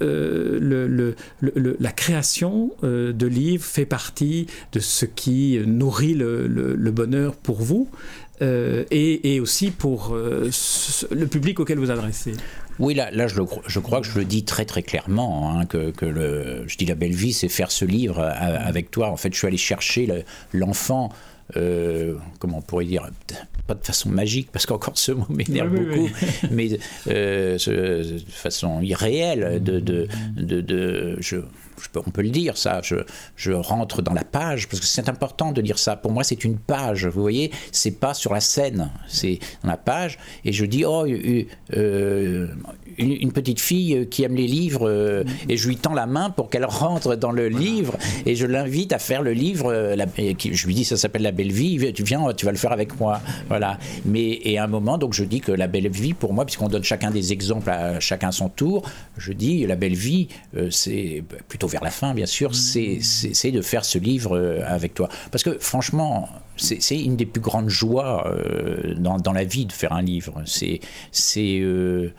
la 1.80 1.92
création 1.92 2.72
de 2.84 3.28
livres 3.28 3.64
fait 3.64 3.86
partie 3.86 4.48
de 4.72 4.80
ce 4.80 5.06
qui 5.06 5.60
nourrit 5.66 6.14
le, 6.14 6.92
bonheur 6.92 7.36
pour 7.36 7.57
vous 7.62 7.90
euh, 8.42 8.84
et, 8.92 9.40
aussi 9.40 9.72
pour 9.72 10.14
euh, 10.14 10.52
le 11.10 11.26
public 11.26 11.60
auquel 11.60 11.80
vous 11.80 11.90
adressez 11.90 12.34
oui, 12.78 12.94
là, 12.94 13.10
là 13.10 13.28
je, 13.28 13.42
je, 13.66 13.80
crois 13.80 14.02
que 14.02 14.06
je 14.06 14.20
le 14.20 14.26
dis 14.26 14.46
très 14.46 14.64
très 14.64 14.84
clairement, 14.84 15.50
hein, 15.58 15.66
que, 15.66 15.90
que, 15.90 16.06
le, 16.06 16.64
je 16.68 16.78
dis 16.78 16.86
la 16.86 16.94
belle 16.94 17.16
vie, 17.16 17.34
c'est 17.34 17.50
faire 17.50 17.72
ce 17.72 17.86
livre 17.86 18.20
euh, 18.20 18.32
avec 18.60 18.92
toi. 18.92 19.10
En 19.10 19.18
fait, 19.18 19.34
je 19.34 19.40
suis 19.40 19.48
allé 19.48 19.58
chercher 19.58 20.24
l'enfant, 20.54 21.10
comment 21.56 22.60
on 22.60 22.62
pourrait 22.62 22.86
dire, 22.86 23.10
pas 23.66 23.74
de 23.74 23.84
façon 23.84 24.10
magique, 24.10 24.50
parce 24.52 24.68
qu'encore 24.68 25.00
ce 25.00 25.12
mot 25.14 25.26
m'énerve 25.30 25.72
beaucoup, 25.72 26.08
mais 26.52 26.78
de 27.08 27.58
façon 28.30 28.80
irréelle, 28.84 29.64
de, 29.64 29.80
de, 29.80 30.08
de, 30.36 30.62
de 30.62 31.18
je, 31.20 31.38
on 31.96 32.12
peut 32.12 32.22
le 32.22 32.30
dire, 32.30 32.58
ça, 32.58 32.82
je, 32.84 33.52
rentre 33.52 34.02
dans 34.02 34.14
la 34.14 34.24
page, 34.24 34.68
parce 34.68 34.80
que 34.80 34.86
c'est 34.86 35.10
important 35.10 35.52
de 35.52 35.62
dire 35.62 35.80
ça. 35.80 35.96
Pour 35.96 36.12
moi, 36.12 36.24
c'est 36.24 36.44
une 36.44 36.58
page, 36.58 37.08
vous 37.08 37.22
voyez, 37.22 37.52
c'est 37.72 37.92
pas 37.92 38.14
sur 38.14 38.34
la 38.34 38.40
scène, 38.40 38.92
c'est 39.08 39.40
dans 39.64 39.70
la 39.70 39.78
page, 39.78 40.18
et 40.46 40.52
je 40.52 40.66
dis, 40.66 40.86
oh, 40.86 41.06
euh, 41.06 41.44
euh, 41.76 42.48
une, 42.98 43.32
petite 43.32 43.60
fille 43.60 44.08
qui 44.10 44.24
aime 44.24 44.36
les 44.36 44.48
livres, 44.48 44.88
euh, 44.88 45.24
et 45.50 45.58
je 45.58 45.68
lui 45.68 45.78
tends 45.78 45.94
la 45.94 46.06
main 46.06 46.30
pour 46.30 46.50
qu'elle 46.50 46.66
rentre 46.66 47.16
dans 47.16 47.32
le 47.32 47.48
livre, 47.48 47.98
et 48.26 48.36
je 48.36 48.46
l'invite 48.46 48.94
à 48.94 49.00
faire 49.00 49.22
le 49.22 49.34
livre, 49.34 49.72
je 49.72 50.66
lui 50.66 50.74
dis, 50.74 50.86
ça 50.86 50.98
s'appelle 50.98 51.24
La 51.24 51.32
Belle 51.32 51.52
Vie, 51.52 51.94
tu 51.94 52.04
viens, 52.04 52.34
tu 52.34 52.46
vas 52.46 52.52
le 52.52 52.58
faire 52.58 52.72
avec 52.72 53.00
moi, 53.00 53.22
voilà. 53.48 53.78
Mais, 54.06 54.40
et 54.44 54.58
à 54.58 54.64
un 54.64 54.68
moment, 54.68 54.98
donc 54.98 55.14
je 55.14 55.24
dis 55.24 55.42
que 55.42 55.52
La 55.52 55.68
Belle 55.68 55.90
Vie, 55.90 56.14
pour 56.14 56.34
moi, 56.34 56.46
puisqu'on 56.46 56.70
donne 56.70 56.84
chacun 56.84 57.12
des 57.12 57.34
exemples 57.34 57.70
à 57.70 58.00
chacun 58.00 58.32
son 58.32 58.50
tour, 58.50 58.90
je 59.18 59.34
dis, 59.34 59.66
La 59.66 59.76
Belle 59.76 59.96
Vie, 59.96 60.28
c'est 60.70 61.24
plutôt 61.48 61.67
vers 61.68 61.84
la 61.84 61.92
fin, 61.92 62.14
bien 62.14 62.26
sûr, 62.26 62.56
c'est 62.56 63.52
de 63.52 63.62
faire 63.62 63.86
ce 63.86 63.98
livre 63.98 64.38
euh, 64.38 64.62
avec 64.66 64.94
toi. 64.94 65.10
Parce 65.32 65.44
que 65.44 65.58
franchement, 65.60 66.30
c'est 66.56 67.00
une 67.00 67.16
des 67.16 67.26
plus 67.26 67.42
grandes 67.42 67.70
joies 67.70 68.28
euh, 68.28 68.96
dans, 68.96 69.34
la 69.34 69.44
vie 69.44 69.66
de 69.66 69.72
faire 69.72 69.94
un 69.94 70.02
livre. 70.02 70.42
C'est 70.46 70.80
euh, 71.38 72.10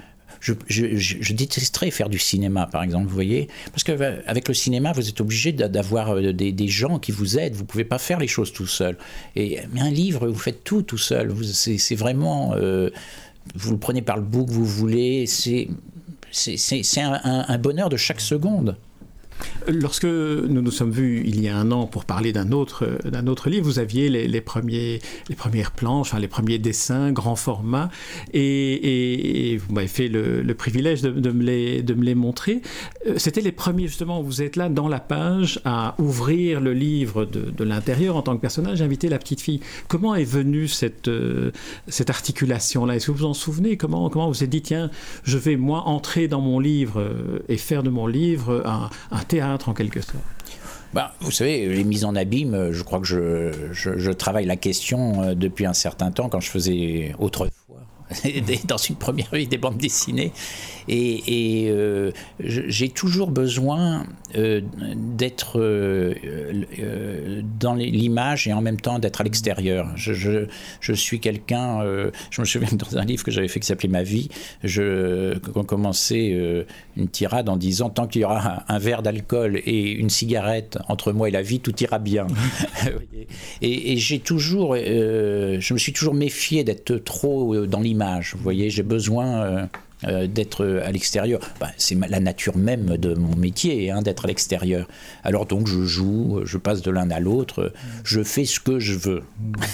je, 0.41 0.53
je, 0.69 1.33
détesterais 1.33 1.91
faire 1.91 2.09
du 2.09 2.19
cinéma, 2.19 2.69
par 2.71 2.83
exemple, 2.85 3.07
vous 3.07 3.15
voyez, 3.15 3.49
parce 3.73 3.83
qu'avec 3.83 4.47
le 4.47 4.55
cinéma, 4.55 4.93
vous 4.93 5.09
êtes 5.09 5.21
obligé 5.21 5.53
d'avoir 5.53 6.15
des, 6.21 6.69
gens 6.69 6.99
qui 6.99 7.11
vous 7.11 7.39
aident. 7.39 7.55
Vous 7.55 7.65
pouvez 7.65 7.85
pas 7.85 7.99
faire 7.99 8.21
les 8.21 8.29
choses 8.29 8.53
tout 8.53 8.67
seul. 8.67 8.97
Et 9.35 9.59
mais 9.73 9.81
un 9.81 9.91
livre, 9.91 10.29
vous 10.29 10.39
faites 10.39 10.63
tout 10.63 10.83
tout 10.83 10.99
seul. 10.99 11.35
C'est 11.45 11.97
vraiment, 11.97 12.55
vous 13.55 13.71
le 13.73 13.79
prenez 13.79 14.03
par 14.03 14.17
le 14.17 14.23
bout 14.23 14.47
que 14.47 14.53
vous 14.53 14.67
voulez. 14.67 15.27
C'est 15.27 15.69
c'est 16.31 17.01
un, 17.01 17.21
un 17.25 17.59
bonheur 17.59 17.89
de 17.89 17.97
chaque 17.97 18.21
seconde. 18.21 18.77
Lorsque 19.69 20.05
nous 20.05 20.63
nous 20.63 20.71
sommes 20.71 20.91
vus 20.91 21.23
il 21.27 21.41
y 21.41 21.49
a 21.49 21.57
un 21.57 21.71
an 21.73 21.87
pour 21.87 22.05
parler 22.05 22.33
d'un 22.33 22.53
autre, 22.53 22.99
d'un 23.05 23.27
autre 23.27 23.51
livre, 23.51 23.65
vous 23.65 23.79
aviez 23.79 24.09
les, 24.09 24.41
premiers, 24.41 25.01
les 25.29 25.35
premières 25.35 25.73
planches, 25.73 26.15
les 26.15 26.29
premiers 26.29 26.59
dessins, 26.59 27.13
grand 27.13 27.37
format, 27.37 27.91
et, 28.33 29.59
vous 29.59 29.75
m'avez 29.75 29.89
fait 29.89 30.09
le, 30.09 30.55
privilège 30.55 31.03
de, 31.03 31.31
me 31.31 31.43
les, 31.43 31.83
de 31.83 31.95
me 31.95 32.05
les 32.05 32.15
montrer. 32.15 32.63
Euh, 33.07 33.15
c'était 33.17 33.41
les 33.41 33.53
premiers, 33.53 33.87
justement, 33.87 34.21
où 34.21 34.25
vous 34.25 34.43
êtes 34.43 34.57
là 34.57 34.69
dans 34.69 34.89
la 34.89 35.01
page 35.01 35.61
à 35.65 35.95
ouvrir 35.99 36.61
le 36.61 36.73
livre 36.73 37.25
de, 37.25 37.65
l'intérieur 37.65 38.17
en 38.17 38.23
tant 38.23 38.35
que 38.37 38.41
personnage, 38.41 38.81
inviter 38.81 39.09
la 39.09 39.19
petite 39.19 39.41
fille. 39.41 39.61
Comment 39.89 40.15
est 40.15 40.25
venue 40.25 40.69
cette, 40.69 41.09
euh, 41.09 41.51
cette 41.89 42.11
articulation-là? 42.11 42.97
Est-ce 42.97 43.07
que 43.07 43.13
vous 43.13 43.19
vous 43.19 43.25
en 43.27 43.35
souvenez? 43.35 43.77
Comment, 43.77 44.09
comment 44.09 44.29
vous 44.29 44.43
êtes 44.43 44.51
dit, 44.51 44.63
tiens, 44.63 44.91
je 45.25 45.37
vais 45.37 45.57
moi 45.57 45.83
entrer 45.87 46.29
dans 46.29 46.41
mon 46.41 46.61
livre 46.61 47.01
euh, 47.01 47.41
et 47.49 47.57
faire 47.57 47.83
de 47.83 47.91
mon 47.91 48.07
livre 48.07 48.63
un, 48.65 48.91
un 49.11 49.25
théâtre 49.29 49.69
en 49.69 49.75
quelque 49.75 50.01
sorte. 50.01 50.17
Bah, 50.95 51.15
vous 51.21 51.31
savez, 51.31 51.69
les 51.69 51.85
mises 51.85 52.05
en 52.05 52.17
abîme, 52.17 52.73
je 52.73 52.83
crois 52.83 52.99
que 52.99 53.07
je, 53.07 53.53
je 53.73 54.11
travaille 54.11 54.47
la 54.47 54.57
question 54.57 55.23
euh, 55.23 55.35
depuis 55.35 55.67
un 55.67 55.75
certain 55.75 56.11
temps 56.11 56.29
quand 56.31 56.41
je 56.41 56.51
faisais 56.51 57.15
autrefois 57.19 57.53
dans 58.67 58.77
une 58.77 58.97
première 58.97 59.31
vie 59.33 59.47
des 59.47 59.59
bandes 59.59 59.79
dessinées. 59.79 60.33
Et, 60.89 61.67
euh, 61.69 62.11
j'ai 62.41 62.89
toujours 62.89 63.31
besoin 63.31 64.07
euh, 64.37 64.61
d'être 64.95 65.61
euh, 65.61 67.43
dans 67.61 67.75
l'image 67.75 68.49
et 68.49 68.53
en 68.53 68.63
même 68.63 68.81
temps 68.81 68.99
d'être 68.99 69.21
à 69.21 69.25
l'extérieur. 69.25 69.91
Je, 69.97 70.47
je, 70.81 70.93
suis 70.93 71.21
quelqu'un, 71.21 71.83
je 72.31 72.41
me 72.41 72.47
souviens 72.47 72.69
dans 72.73 72.97
un 72.97 73.05
livre 73.05 73.23
que 73.23 73.31
j'avais 73.31 73.49
fait 73.49 73.61
qui 73.61 73.67
s'appelait 73.67 73.89
Ma 73.89 74.03
vie, 74.03 74.29
je 74.65 75.39
commençais 75.39 76.37
une 76.97 77.09
tirade 77.09 77.49
en 77.49 77.57
disant 77.57 77.91
tant 77.91 78.07
qu'il 78.07 78.23
y 78.23 78.25
aura 78.25 78.65
un, 78.69 78.79
verre 78.79 79.03
d'alcool 79.03 79.61
et 79.65 79.91
une 79.91 80.11
cigarette 80.11 80.79
entre 80.89 81.13
moi 81.13 81.29
et 81.29 81.33
la 81.33 81.43
vie, 81.43 81.61
tout 81.61 81.75
ira 81.83 81.99
bien. 81.99 82.27
et, 83.63 83.93
et 83.93 83.97
j'ai 83.97 84.19
toujours, 84.19 84.77
je 84.77 85.73
me 85.73 85.79
suis 85.79 85.93
toujours 85.93 86.15
méfié 86.15 86.65
d'être 86.65 86.97
trop 86.97 87.67
dans 87.67 87.81
l'image. 87.81 87.98
Vous 88.37 88.43
voyez, 88.43 88.71
j'ai 88.71 88.83
besoin 88.83 89.69
d'être 90.03 90.65
à 90.85 90.93
l'extérieur. 90.93 91.41
Ben, 91.61 91.69
c'est 91.77 91.99
la 92.09 92.21
nature 92.21 92.57
même 92.57 92.97
de 92.97 93.15
mon 93.15 93.35
métier, 93.37 93.91
hein, 93.91 94.03
d'être 94.03 94.25
à 94.25 94.29
l'extérieur. 94.29 94.87
Alors 95.25 95.47
donc 95.47 95.67
je 95.67 95.83
joue, 95.85 96.41
je 96.45 96.57
passe 96.59 96.83
de 96.83 96.91
l'un 96.91 97.11
à 97.11 97.21
l'autre, 97.21 97.73
je 98.05 98.23
fais 98.23 98.45
ce 98.45 98.61
que 98.61 98.79
je 98.79 98.95
veux. 98.95 99.23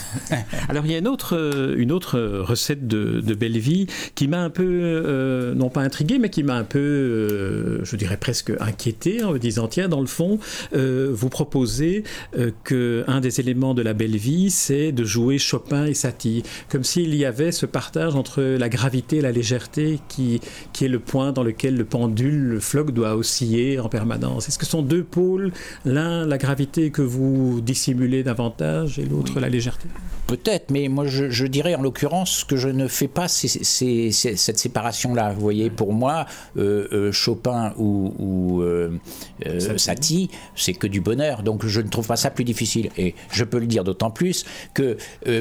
Alors 0.68 0.86
il 0.86 0.92
y 0.92 0.94
a 0.94 0.98
une 0.98 1.08
autre, 1.08 1.74
une 1.76 1.92
autre 1.92 2.18
recette 2.18 2.86
de, 2.86 3.20
de 3.20 3.34
belle 3.34 3.58
vie 3.58 3.86
qui 4.14 4.28
m'a 4.28 4.40
un 4.40 4.50
peu, 4.50 5.52
non 5.56 5.68
pas 5.68 5.82
intrigué, 5.82 6.18
mais 6.18 6.30
qui 6.30 6.42
m'a 6.42 6.56
un 6.56 6.64
peu, 6.64 7.80
je 7.82 7.96
dirais 7.96 8.16
presque 8.16 8.52
inquiété 8.60 9.22
en 9.22 9.32
me 9.32 9.38
disant, 9.38 9.68
tiens, 9.68 9.88
dans 9.88 10.00
le 10.00 10.06
fond, 10.06 10.38
vous 10.72 11.28
proposez 11.28 12.04
que 12.64 13.04
un 13.06 13.20
des 13.20 13.40
éléments 13.40 13.74
de 13.74 13.82
la 13.82 13.92
belle 13.92 14.16
vie, 14.16 14.50
c'est 14.50 14.92
de 14.92 15.04
jouer 15.04 15.38
Chopin 15.38 15.86
et 15.86 15.94
Satie, 15.94 16.42
comme 16.68 16.84
s'il 16.84 17.14
y 17.14 17.24
avait 17.24 17.52
ce 17.52 17.66
partage 17.66 18.14
entre 18.14 18.42
la 18.42 18.68
gravité 18.68 19.18
et 19.18 19.20
la 19.20 19.32
légèreté 19.32 20.00
qui 20.14 20.84
est 20.84 20.88
le 20.88 20.98
point 20.98 21.32
dans 21.32 21.42
lequel 21.42 21.76
le 21.76 21.84
pendule, 21.84 22.44
le 22.44 22.60
floc 22.60 22.92
doit 22.92 23.16
osciller 23.16 23.78
en 23.78 23.88
permanence. 23.88 24.48
Est-ce 24.48 24.58
que 24.58 24.64
ce 24.64 24.72
sont 24.72 24.82
deux 24.82 25.04
pôles, 25.04 25.52
l'un 25.84 26.26
la 26.26 26.38
gravité 26.38 26.90
que 26.90 27.02
vous 27.02 27.60
dissimulez 27.60 28.22
davantage 28.22 28.98
et 28.98 29.04
l'autre 29.04 29.40
la 29.40 29.48
légèreté? 29.48 29.88
Peut-être, 30.26 30.70
mais 30.70 30.88
moi 30.88 31.06
je, 31.06 31.46
dirais 31.46 31.74
en 31.74 31.82
l'occurrence 31.82 32.44
que 32.44 32.56
je 32.56 32.68
ne 32.68 32.88
fais 32.88 33.08
pas 33.08 33.28
cette 33.28 34.58
séparation-là. 34.58 35.32
Vous 35.34 35.40
voyez, 35.40 35.68
pour 35.68 35.92
moi, 35.92 36.24
euh, 36.56 36.88
euh, 36.92 37.12
Chopin 37.12 37.74
ou, 37.76 38.62
euh, 38.62 38.98
Satie, 39.76 40.30
c'est 40.56 40.72
que 40.72 40.86
du 40.86 41.02
bonheur. 41.02 41.42
Donc 41.42 41.66
je 41.66 41.80
ne 41.82 41.88
trouve 41.88 42.06
pas 42.06 42.16
ça 42.16 42.30
plus 42.30 42.44
difficile. 42.44 42.88
Et 42.96 43.14
je 43.32 43.44
peux 43.44 43.58
le 43.58 43.66
dire 43.66 43.84
d'autant 43.84 44.10
plus 44.10 44.46
que, 44.72 44.96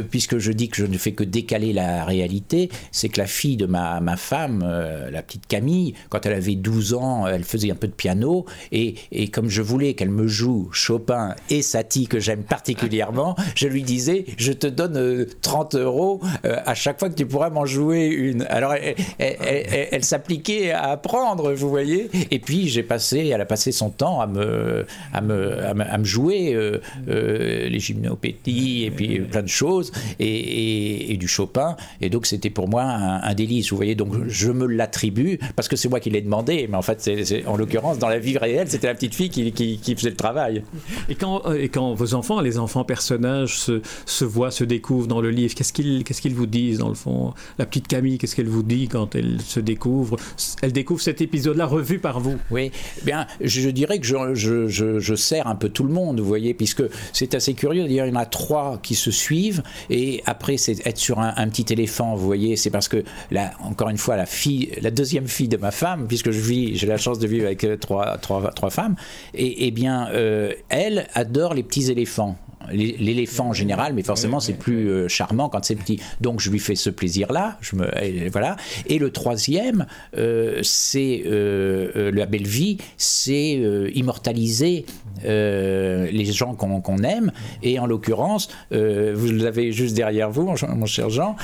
puisque 0.10 0.38
je 0.38 0.52
dis 0.52 0.68
que 0.68 0.76
je 0.76 0.86
ne 0.86 0.98
fais 0.98 1.14
que 1.14 1.24
décaler 1.24 1.72
la 1.72 2.04
réalité, 2.04 2.70
c'est 2.92 3.08
que 3.08 3.22
la 3.22 3.28
fille 3.28 3.56
de 3.56 3.66
ma, 3.66 4.02
ma 4.02 4.18
femme, 4.18 4.63
la 4.64 5.22
petite 5.24 5.48
Camille, 5.48 5.94
quand 6.10 6.26
elle 6.26 6.34
avait 6.34 6.56
12 6.56 6.94
ans, 6.94 7.28
elle 7.28 7.44
faisait 7.44 7.72
un 7.72 7.76
peu 7.76 7.88
de 7.88 7.94
piano. 7.94 8.46
Et, 8.72 8.96
et 9.12 9.28
comme 9.28 9.50
je 9.50 9.62
voulais 9.62 9.94
qu'elle 9.94 10.10
me 10.10 10.28
joue 10.28 10.70
Chopin 10.72 11.36
et 11.50 11.62
Satie, 11.62 12.08
que 12.08 12.20
j'aime 12.20 12.44
particulièrement, 12.44 13.36
je 13.56 13.68
lui 13.68 13.84
disais, 13.84 14.26
je 14.38 14.52
te 14.52 14.68
donne 14.68 15.26
30 15.42 15.76
euh, 15.76 15.84
euros 15.84 16.22
euh, 16.46 16.58
à 16.66 16.76
chaque 16.76 17.00
fois 17.00 17.10
que 17.10 17.16
tu 17.16 17.26
pourras 17.26 17.50
m'en 17.50 17.66
jouer 17.66 18.08
une. 18.08 18.44
Alors, 18.44 18.74
elle, 19.20 20.04
s'appliquait 20.04 20.72
à 20.72 20.92
apprendre, 20.92 21.54
vous 21.54 21.70
voyez. 21.70 22.10
Et 22.32 22.40
puis, 22.40 22.68
j'ai 22.68 22.84
passé, 22.84 23.28
elle 23.28 23.42
a 23.42 23.46
passé 23.46 23.72
son 23.72 23.90
temps 23.90 24.22
à 24.22 24.28
me, 24.28 24.86
à 25.14 25.22
me, 25.22 25.66
à 25.66 25.98
me, 25.98 26.04
jouer 26.04 26.54
euh, 26.54 26.80
les 27.08 27.80
gymnopédies 27.80 28.86
et 28.86 28.92
puis 28.92 29.20
plein 29.20 29.44
de 29.44 29.48
choses, 29.48 29.92
et, 30.20 31.16
du 31.18 31.28
Chopin. 31.28 31.76
Et 32.02 32.10
donc, 32.10 32.26
c'était 32.26 32.50
pour 32.50 32.68
moi 32.68 32.84
un, 32.84 33.34
délice, 33.34 33.70
vous 33.70 33.78
voyez. 33.78 33.96
Donc, 33.96 34.14
je 34.28 34.52
me 34.54 34.66
l'attribue 34.66 35.40
parce 35.56 35.68
que 35.68 35.76
c'est 35.76 35.90
moi 35.90 36.00
qui 36.00 36.10
l'ai 36.10 36.22
demandé, 36.22 36.68
mais 36.70 36.78
en 36.78 36.82
fait, 36.82 37.02
c'est, 37.02 37.46
en 37.46 37.58
l'occurrence, 37.58 38.00
dans 38.00 38.10
la 38.10 38.20
vie 38.20 38.38
réelle, 38.38 38.70
c'était 38.70 38.88
la 38.88 38.96
petite 38.96 39.16
fille 39.16 39.30
qui, 39.30 39.52
qui, 39.52 39.96
faisait 39.96 40.10
le 40.10 40.16
travail. 40.16 40.64
Et 41.10 41.16
quand, 41.16 41.52
et 41.54 41.70
quand 41.70 41.94
vos 41.94 42.14
enfants, 42.14 42.42
les 42.42 42.58
enfants 42.58 42.84
personnages, 42.84 43.60
se, 43.60 43.82
se 44.06 44.26
voient, 44.26 44.52
se 44.52 44.64
découvre 44.64 45.08
dans 45.08 45.22
le 45.22 45.30
livre 45.30 45.54
Qu'est-ce 45.56 45.74
qu'ils 45.74 46.04
qu'est-ce 46.04 46.22
qu'ils 46.22 46.36
vous 46.36 46.46
disent 46.46 46.80
dans 46.80 46.90
le 46.90 46.96
fond? 46.96 47.34
La 47.58 47.66
petite 47.66 47.88
Camille, 47.88 48.18
qu'est-ce 48.18 48.36
qu'elle 48.36 48.48
vous 48.48 48.64
dit 48.64 48.88
quand 48.88 49.16
elle 49.16 49.42
se 49.42 49.60
découvre? 49.60 50.18
Elle 50.62 50.72
découvre 50.72 51.02
cet 51.02 51.22
épisode-là 51.22 51.66
revu 51.66 52.00
par 52.00 52.20
vous. 52.20 52.38
Oui, 52.52 52.72
bien, 53.04 53.28
je 53.42 53.70
dirais 53.70 54.00
que 54.00 54.06
je, 54.06 54.36
je, 54.36 55.00
je, 55.00 55.16
sers 55.16 55.48
un 55.48 55.56
peu 55.56 55.70
tout 55.70 55.84
le 55.84 55.94
monde, 55.94 56.20
vous 56.20 56.26
voyez, 56.26 56.54
puisque 56.54 56.84
c'est 57.12 57.36
assez 57.36 57.54
curieux. 57.54 57.84
D'ailleurs, 57.84 58.08
il 58.08 58.14
y 58.14 58.18
en 58.18 58.20
a 58.20 58.26
trois 58.26 58.80
qui 58.82 58.96
se 58.96 59.12
suivent, 59.12 59.64
et 59.90 60.22
après, 60.26 60.58
c'est 60.58 60.86
être 60.86 60.98
sur 60.98 61.20
un, 61.20 61.48
petit 61.48 61.72
éléphant, 61.72 62.16
vous 62.16 62.26
voyez, 62.26 62.56
c'est 62.56 62.70
parce 62.70 62.88
que, 62.88 63.04
là, 63.32 63.52
encore 63.62 63.90
une 63.90 63.98
fois, 63.98 64.18
la 64.18 64.26
fille, 64.26 64.43
la 64.82 64.92
deuxième 64.92 65.28
fille 65.28 65.48
de 65.48 65.58
ma 65.58 65.72
femme, 65.72 66.08
puisque 66.08 66.32
je 66.32 66.40
vis, 66.40 66.76
j'ai 66.76 66.88
la 66.88 66.98
chance 66.98 67.20
de 67.20 67.28
vivre 67.28 67.46
avec 67.46 67.66
trois, 67.80 68.18
trois, 68.18 68.52
trois 68.52 68.70
femmes, 68.70 68.96
et, 69.34 69.68
et 69.68 69.72
bien, 69.72 70.10
euh, 70.10 70.54
elle 70.70 71.08
adore 71.14 71.54
les 71.54 71.64
petits 71.64 71.92
éléphants 71.92 72.38
l'éléphant 72.72 73.50
en 73.50 73.54
général, 73.54 73.94
mais 73.94 74.04
forcément 74.04 74.40
c'est 74.40 74.54
plus 74.54 74.90
euh, 74.90 75.08
charmant 75.08 75.50
quand 75.50 75.64
c'est 75.66 75.76
petit. 75.76 76.00
Donc 76.22 76.40
je 76.40 76.50
lui 76.50 76.60
fais 76.60 76.76
ce 76.76 76.90
plaisir-là. 76.90 77.58
Je 77.62 77.76
me 77.76 78.30
voilà. 78.30 78.56
Et 78.88 79.00
le 79.00 79.12
troisième, 79.12 79.86
euh, 80.18 80.60
c'est 80.64 81.24
la 81.26 82.26
belle 82.26 82.48
vie, 82.48 82.78
c'est 82.98 83.54
immortaliser 83.94 84.86
les 85.24 86.26
gens 86.26 86.56
qu'on 86.56 86.98
aime. 87.04 87.32
Et 87.62 87.80
en 87.80 87.86
l'occurrence, 87.86 88.50
vous 88.72 89.32
l'avez 89.32 89.72
juste 89.72 89.96
derrière 89.96 90.30
vous, 90.30 90.44
mon, 90.44 90.86
cher 90.86 91.10
Jean, 91.10 91.36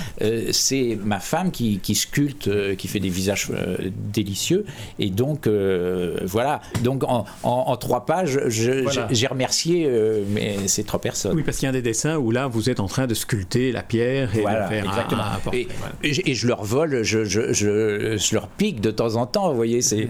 c'est 0.51 0.97
ma 1.03 1.19
femme 1.19 1.51
qui, 1.51 1.95
sculpte, 1.95 2.75
qui 2.75 2.87
fait 2.89 2.99
des 2.99 3.09
visages 3.09 3.49
délicieux. 4.13 4.65
Et 4.97 5.09
donc 5.09 5.47
voilà. 6.23 6.61
Donc 6.83 7.03
en, 7.07 7.77
trois 7.77 8.05
pages, 8.05 8.39
j'ai 8.47 9.27
remercié 9.27 9.89
mais 10.29 10.67
ces 10.67 10.83
trois 10.83 10.99
personnes. 10.99 11.35
Oui, 11.35 11.43
parce 11.43 11.57
qu'il 11.57 11.65
y 11.65 11.69
a 11.69 11.73
des 11.73 11.81
dessins 11.81 12.17
où 12.17 12.31
là, 12.31 12.47
vous 12.47 12.69
êtes 12.69 12.79
en 12.79 12.87
train 12.87 13.07
de 13.07 13.13
sculpter 13.13 13.71
la 13.71 13.83
pierre 13.83 14.35
et 14.35 14.39
de 14.39 14.43
faire 14.43 14.85
exactement. 14.85 15.23
et, 16.03 16.33
je 16.33 16.47
leur 16.47 16.63
vole, 16.63 17.03
je, 17.03 17.23
je, 17.25 17.53
je, 17.53 18.33
leur 18.33 18.47
pique 18.47 18.81
de 18.81 18.91
temps 18.91 19.15
en 19.15 19.25
temps. 19.25 19.49
Vous 19.49 19.55
voyez, 19.55 19.81
c'est 19.81 20.07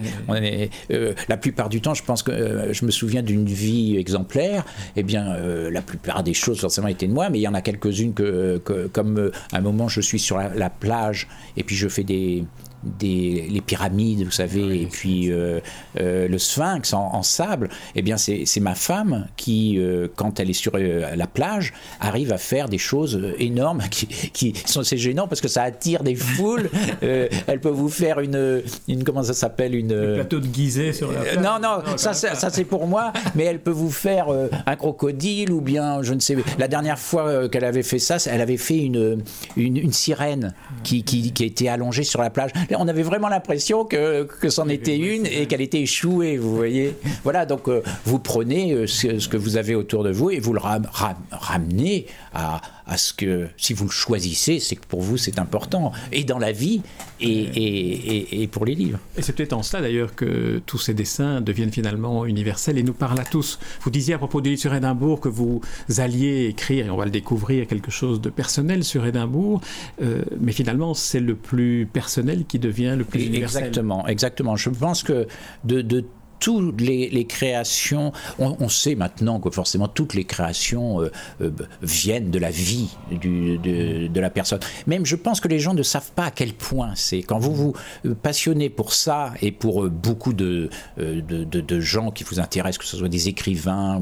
euh, 0.90 1.14
la 1.28 1.36
plupart 1.36 1.68
du 1.68 1.80
temps, 1.80 1.94
je 1.94 2.02
pense 2.02 2.22
que 2.22 2.30
euh, 2.30 2.72
je 2.72 2.84
me 2.84 2.90
souviens 2.90 3.22
d'une 3.22 3.46
vie 3.46 3.96
exemplaire. 3.96 4.64
Eh 4.96 5.02
bien, 5.02 5.34
euh, 5.34 5.70
la 5.70 5.82
plupart 5.82 6.22
des 6.22 6.34
choses 6.34 6.60
forcément 6.60 6.88
étaient 6.88 7.06
de 7.06 7.12
moi, 7.12 7.30
mais 7.30 7.38
il 7.38 7.42
y 7.42 7.48
en 7.48 7.54
a 7.54 7.62
quelques-unes 7.62 8.14
que, 8.14 8.60
comme 8.92 9.30
à 9.52 9.58
un 9.58 9.60
moment, 9.60 9.88
je 9.88 10.00
suis 10.00 10.18
sur 10.18 10.38
la 10.38 10.70
plage 10.70 11.28
et 11.56 11.62
puis 11.62 11.76
je 11.76 11.88
fais 11.88 12.04
des 12.04 12.44
des, 12.82 13.46
les 13.50 13.60
pyramides, 13.60 14.24
vous 14.24 14.30
savez, 14.30 14.82
et 14.82 14.86
puis 14.86 15.30
euh, 15.30 15.60
euh, 16.00 16.28
le 16.28 16.38
sphinx 16.38 16.92
en, 16.94 17.22
sable, 17.22 17.68
eh 17.94 18.02
bien 18.02 18.16
c'est 18.16 18.60
ma 18.60 18.74
femme 18.74 19.26
qui, 19.36 19.78
euh, 19.78 20.08
quand 20.16 20.40
elle 20.40 20.50
est 20.50 20.54
sur 20.54 20.76
la 20.78 21.26
plage, 21.26 21.72
arrive 22.00 22.32
à 22.32 22.38
faire 22.38 22.68
des 22.68 22.78
choses 22.78 23.20
énormes 23.38 23.82
qui, 23.90 24.06
qui 24.06 24.54
sont 24.64 24.80
assez 24.80 24.96
gênants 24.96 25.28
parce 25.28 25.40
que 25.40 25.48
ça 25.48 25.62
attire 25.62 26.02
des 26.02 26.14
foules. 26.14 26.70
elle 27.02 27.60
peut 27.60 27.68
vous 27.68 27.88
faire 27.88 28.20
une, 28.20 28.62
une 28.88 29.04
comment 29.04 29.22
ça 29.22 29.34
s'appelle 29.34 29.74
une 29.74 29.92
un 29.92 30.14
plateau 30.14 30.40
de 30.40 30.48
Gizeh 30.52 30.92
sur 30.92 31.12
la 31.12 31.20
plage. 31.20 31.38
non 31.38 31.58
non, 31.60 31.96
ça, 31.96 32.14
ça, 32.14 32.50
c'est 32.50 32.64
pour 32.64 32.86
moi, 32.86 33.12
mais 33.34 33.44
elle 33.44 33.60
peut 33.60 33.70
vous 33.70 33.90
faire 33.90 34.28
un 34.66 34.76
crocodile 34.76 35.52
ou 35.52 35.60
bien 35.60 36.02
je 36.02 36.14
ne 36.14 36.20
sais. 36.20 36.36
La 36.58 36.68
dernière 36.68 36.98
fois 36.98 37.48
qu'elle 37.48 37.64
avait 37.64 37.82
fait 37.82 37.98
ça, 37.98 38.16
elle 38.26 38.40
avait 38.40 38.56
fait 38.56 38.78
une 38.78 39.22
une, 39.56 39.76
une 39.76 39.92
sirène 39.92 40.54
qui, 40.82 41.04
qui, 41.04 41.32
qui 41.32 41.44
était 41.44 41.68
allongée 41.68 42.04
sur 42.04 42.20
la 42.20 42.30
plage 42.30 42.50
on 42.78 42.88
avait 42.88 43.02
vraiment 43.02 43.28
l'impression 43.28 43.84
que, 43.84 44.24
que 44.24 44.48
c'en 44.48 44.68
était 44.68 44.96
une 44.96 45.26
et 45.26 45.46
qu'elle 45.46 45.60
était 45.60 45.80
échouée, 45.80 46.36
vous 46.36 46.54
voyez. 46.54 46.94
Voilà, 47.22 47.46
donc 47.46 47.68
euh, 47.68 47.82
vous 48.04 48.18
prenez 48.18 48.72
euh, 48.72 48.86
ce, 48.86 49.28
que 49.28 49.36
vous 49.36 49.56
avez 49.56 49.74
autour 49.74 50.04
de 50.04 50.10
vous 50.10 50.30
et 50.30 50.40
vous 50.40 50.52
le 50.52 50.60
ramenez 50.60 52.06
à, 52.34 52.60
à, 52.90 52.96
ce 52.96 53.12
que, 53.12 53.48
si 53.56 53.72
vous 53.72 53.84
le 53.84 53.90
choisissez, 53.90 54.58
c'est 54.58 54.76
que 54.76 54.86
pour 54.86 55.00
vous 55.00 55.16
c'est 55.16 55.38
important, 55.38 55.92
et 56.12 56.24
dans 56.24 56.38
la 56.38 56.52
vie 56.52 56.82
et, 57.20 57.30
et, 57.30 58.42
et, 58.42 58.46
pour 58.48 58.64
les 58.64 58.74
livres. 58.74 58.98
Et 59.16 59.22
c'est 59.22 59.32
peut-être 59.32 59.52
en 59.52 59.62
cela 59.62 59.82
d'ailleurs 59.82 60.14
que 60.14 60.60
tous 60.66 60.78
ces 60.78 60.92
dessins 60.92 61.40
deviennent 61.40 61.72
finalement 61.72 62.26
universels 62.26 62.78
et 62.78 62.82
nous 62.82 62.92
parlent 62.92 63.20
à 63.20 63.24
tous. 63.24 63.58
Vous 63.82 63.90
disiez 63.90 64.14
à 64.14 64.18
propos 64.18 64.40
du 64.40 64.50
livre 64.50 64.60
sur 64.60 64.74
Édimbourg 64.74 65.20
que 65.20 65.28
vous 65.28 65.60
alliez 65.98 66.46
écrire, 66.46 66.86
et 66.86 66.90
on 66.90 66.96
va 66.96 67.04
le 67.04 67.10
découvrir, 67.10 67.66
quelque 67.66 67.90
chose 67.90 68.20
de 68.20 68.30
personnel 68.30 68.84
sur 68.84 69.06
Édimbourg, 69.06 69.60
euh, 70.02 70.22
mais 70.40 70.52
finalement 70.52 70.94
c'est 70.94 71.20
le 71.20 71.36
plus 71.36 71.88
personnel 71.92 72.44
qui 72.46 72.58
devient 72.58 72.96
le 72.98 73.04
plus 73.04 73.24
universel. 73.24 73.64
Exactement, 73.64 74.06
exactement. 74.08 74.56
Je 74.56 74.70
pense 74.70 75.02
que 75.02 75.28
de, 75.64 75.80
de 75.80 76.04
toutes 76.40 76.80
les, 76.80 77.26
créations, 77.26 78.12
on, 78.38 78.68
sait 78.68 78.94
maintenant 78.94 79.38
que 79.40 79.50
forcément 79.50 79.88
toutes 79.88 80.14
les 80.14 80.24
créations 80.24 81.02
euh, 81.02 81.12
euh, 81.42 81.50
viennent 81.82 82.30
de 82.30 82.38
la 82.38 82.50
vie 82.50 82.96
de, 83.10 84.20
la 84.20 84.30
personne. 84.30 84.60
Même 84.86 85.06
je 85.06 85.16
pense 85.16 85.40
que 85.40 85.48
les 85.48 85.60
gens 85.60 85.74
ne 85.74 85.82
savent 85.82 86.10
pas 86.12 86.24
à 86.24 86.30
quel 86.30 86.54
point 86.54 86.92
c'est. 86.96 87.22
Quand 87.22 87.38
vous 87.38 87.54
vous 87.54 87.74
euh, 88.06 88.14
passionnez 88.14 88.70
pour 88.70 88.94
ça 88.94 89.34
et 89.42 89.52
pour 89.52 89.88
beaucoup 89.88 90.32
de, 90.32 90.70
de, 90.96 91.80
gens 91.80 92.10
qui 92.10 92.24
vous 92.24 92.40
intéressent, 92.40 92.78
que 92.78 92.84
ce 92.84 92.96
soit 92.96 93.08
des 93.08 93.28
écrivains 93.28 94.00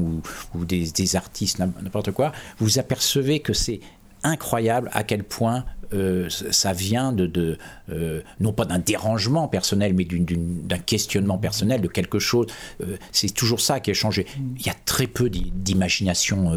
ou, 0.55 0.65
des 0.65 1.15
artistes, 1.15 1.59
n'importe 1.59 2.11
quoi, 2.11 2.31
vous 2.57 2.79
apercevez 2.79 3.41
que 3.41 3.53
c'est 3.53 3.81
incroyable 4.23 4.89
à 4.93 5.03
quel 5.03 5.23
point 5.23 5.65
euh, 5.93 6.29
ça 6.29 6.73
vient 6.73 7.11
de, 7.11 7.57
euh, 7.91 8.21
non 8.39 8.53
pas 8.53 8.65
d'un 8.65 8.79
dérangement 8.79 9.47
personnel, 9.47 9.93
mais 9.93 10.05
d'un 10.05 10.77
questionnement 10.77 11.37
personnel, 11.37 11.81
de 11.81 11.87
quelque 11.87 12.19
chose. 12.19 12.47
Euh, 12.81 12.97
c'est 13.11 13.33
toujours 13.33 13.61
ça 13.61 13.79
qui 13.79 13.91
a 13.91 13.93
changé. 13.93 14.25
Il 14.57 14.65
y 14.65 14.69
a 14.69 14.75
très 14.85 15.07
peu 15.07 15.29
d'imagination 15.29 16.51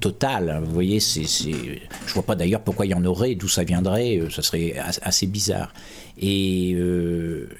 totale. 0.00 0.62
Vous 0.64 0.72
voyez, 0.72 1.00
c'est, 1.00 1.24
je 1.24 2.14
vois 2.14 2.22
pas 2.24 2.34
d'ailleurs 2.34 2.60
pourquoi 2.60 2.86
il 2.86 2.90
y 2.90 2.94
en 2.94 3.04
aurait, 3.04 3.34
d'où 3.34 3.48
ça 3.48 3.64
viendrait. 3.64 4.20
ça 4.30 4.42
serait 4.42 4.74
assez 5.02 5.26
bizarre. 5.26 5.72
Et, 6.20 6.76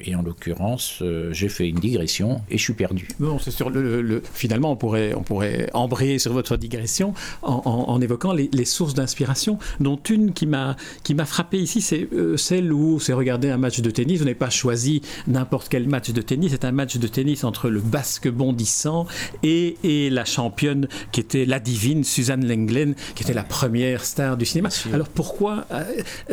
et 0.01 0.15
en 0.15 0.23
l'occurrence, 0.23 1.03
j'ai 1.33 1.49
fait 1.49 1.69
une 1.69 1.81
digression 1.81 2.41
et 2.51 2.59
je 2.59 2.63
suis 2.63 2.73
perdu. 2.75 3.09
Bon, 3.19 3.39
c'est 3.39 3.51
sur 3.51 3.71
le, 3.71 4.23
finalement, 4.33 4.73
on 4.73 4.77
pourrait, 4.77 5.15
on 5.15 5.23
pourrait 5.23 5.69
embrayer 5.75 6.19
sur 6.19 6.33
votre 6.33 6.57
digression 6.57 7.15
en, 7.43 7.63
en, 7.65 8.01
évoquant 8.01 8.33
les, 8.33 8.49
les 8.53 8.65
sources 8.65 8.95
d'inspiration, 8.95 9.59
dont 9.81 9.99
une 10.09 10.33
qui 10.33 10.47
m'a 10.47 10.77
qui 11.03 11.15
m'a 11.15 11.25
frappé 11.25 11.59
ici, 11.59 11.81
c'est 11.81 12.09
celle 12.37 12.73
où 12.73 13.01
c'est 13.01 13.13
regarder 13.13 13.51
un 13.51 13.57
match 13.59 13.81
de 13.81 13.91
tennis. 13.91 14.19
Vous 14.19 14.25
n'avez 14.25 14.35
pas 14.35 14.51
choisi 14.51 15.03
n'importe 15.27 15.69
quel 15.69 15.89
match 15.89 16.11
de 16.11 16.23
tennis. 16.23 16.53
C'est 16.53 16.65
un 16.65 16.73
match 16.73 16.97
de 16.97 17.07
tennis 17.07 17.45
entre 17.45 17.69
le 17.69 17.81
basque 17.81 18.29
bondissant 18.29 19.07
et, 19.43 19.77
et 19.83 20.11
la 20.11 20.25
championne 20.25 20.89
qui 21.13 21.21
était 21.21 21.45
la 21.45 21.61
divine 21.61 22.05
Suzanne 22.05 22.47
Lenglen, 22.47 22.95
qui 23.15 23.25
était 23.25 23.35
la 23.35 23.43
première 23.43 24.05
star 24.05 24.37
du 24.37 24.45
cinéma. 24.45 24.69
Alors 24.93 25.09
pourquoi, 25.09 25.67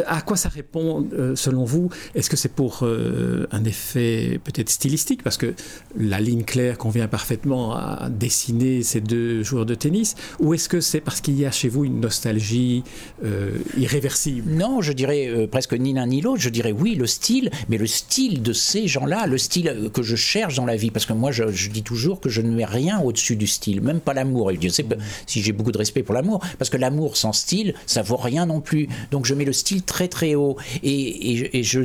à 0.05 0.21
quoi 0.21 0.37
ça 0.37 0.49
répond 0.49 1.07
selon 1.35 1.63
vous 1.63 1.89
Est-ce 2.15 2.29
que 2.29 2.37
c'est 2.37 2.53
pour 2.53 2.83
un 2.83 3.63
effet 3.63 4.39
peut-être 4.43 4.69
stylistique? 4.69 5.23
Parce 5.23 5.37
que 5.37 5.53
la 5.97 6.19
ligne 6.19 6.43
claire 6.43 6.77
convient 6.77 7.07
parfaitement 7.07 7.73
à 7.73 8.09
dessiner 8.09 8.83
ces 8.83 9.01
deux 9.01 9.43
joueurs 9.43 9.65
de 9.65 9.75
tennis 9.75 10.15
Ou 10.39 10.53
est-ce 10.53 10.69
que 10.69 10.81
c'est 10.81 11.01
parce 11.01 11.21
qu'il 11.21 11.39
y 11.39 11.45
a 11.45 11.51
chez 11.51 11.69
vous 11.69 11.85
une 11.85 11.99
nostalgie 11.99 12.83
euh, 13.23 13.57
irréversible? 13.77 14.51
Non, 14.51 14.81
je 14.81 14.93
dirais 14.93 15.27
euh, 15.27 15.47
presque 15.47 15.73
ni 15.73 15.93
l'un 15.93 16.07
ni 16.07 16.21
l'autre. 16.21 16.41
Je 16.41 16.49
dirais 16.49 16.71
oui, 16.71 16.95
le 16.95 17.07
style, 17.07 17.51
mais 17.69 17.77
le 17.77 17.87
style 17.87 18.41
de 18.41 18.53
ces 18.53 18.87
gens-là, 18.87 19.27
le 19.27 19.37
style 19.37 19.89
que 19.93 20.01
je 20.01 20.15
cherche 20.15 20.55
dans 20.55 20.65
la 20.65 20.75
vie. 20.75 20.91
Parce 20.91 21.05
que 21.05 21.13
moi, 21.13 21.31
je, 21.31 21.43
dis 21.69 21.83
toujours 21.83 22.19
que 22.19 22.29
je 22.29 22.41
ne 22.41 22.51
mets 22.51 22.65
rien 22.65 22.99
au-dessus 22.99 23.35
du 23.35 23.47
style, 23.47 23.81
même 23.81 23.99
pas 23.99 24.13
l'amour. 24.13 24.51
Et 24.51 24.57
je 24.61 24.69
sais 24.69 24.85
si 25.25 25.41
j'ai 25.41 25.51
beaucoup 25.51 25.71
de 25.71 25.77
respect 25.77 26.03
pour 26.03 26.15
l'amour, 26.15 26.43
parce 26.57 26.69
que 26.69 26.77
l'amour 26.77 27.17
sans 27.17 27.33
style, 27.33 27.73
ça 27.85 28.01
vaut 28.01 28.17
rien 28.17 28.45
non 28.45 28.61
plus. 28.61 28.87
Donc 29.11 29.25
je 29.25 29.33
mets 29.33 29.45
le 29.45 29.53
style 29.53 29.83
très 29.83 30.07
très 30.07 30.35
haut. 30.35 30.57
Et, 30.83 31.63
je, 31.63 31.79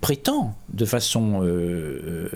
prétends 0.00 0.56
de 0.72 0.84
façon 0.84 1.40
euh, 1.42 2.28